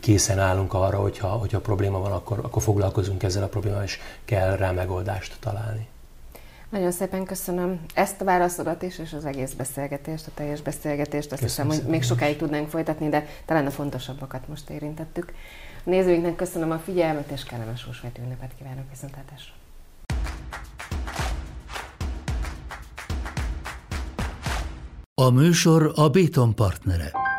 készen 0.00 0.38
állunk 0.38 0.74
arra, 0.74 0.98
hogyha, 0.98 1.28
hogyha 1.28 1.60
probléma 1.60 1.98
van, 1.98 2.12
akkor, 2.12 2.38
akkor 2.38 2.62
foglalkozunk 2.62 3.22
ezzel 3.22 3.42
a 3.42 3.48
problémával, 3.48 3.84
és 3.84 3.98
kell 4.24 4.56
rá 4.56 4.70
megoldást 4.70 5.36
találni. 5.40 5.86
Nagyon 6.68 6.92
szépen 6.92 7.24
köszönöm 7.24 7.80
ezt 7.94 8.20
a 8.20 8.24
válaszodat 8.24 8.82
is, 8.82 8.98
és 8.98 9.12
az 9.12 9.24
egész 9.24 9.52
beszélgetést, 9.52 10.26
a 10.26 10.30
teljes 10.34 10.62
beszélgetést. 10.62 11.32
Azt 11.32 11.42
köszönöm 11.42 11.70
hiszem, 11.70 11.84
hogy 11.84 11.92
még 11.92 12.02
sokáig 12.02 12.36
tudnánk 12.36 12.68
folytatni, 12.68 13.08
de 13.08 13.26
talán 13.44 13.66
a 13.66 13.70
fontosabbakat 13.70 14.48
most 14.48 14.70
érintettük. 14.70 15.32
A 15.86 15.90
nézőinknek 15.90 16.36
köszönöm 16.36 16.70
a 16.70 16.78
figyelmet, 16.78 17.30
és 17.30 17.42
kellemes 17.42 17.84
húsvét 17.84 18.18
ünnepet 18.18 18.54
kívánok 18.58 18.84
viszontlátásra. 18.90 19.52
A 25.14 25.30
műsor 25.30 25.92
a 25.94 26.08
Béton 26.08 26.54
partnere. 26.54 27.33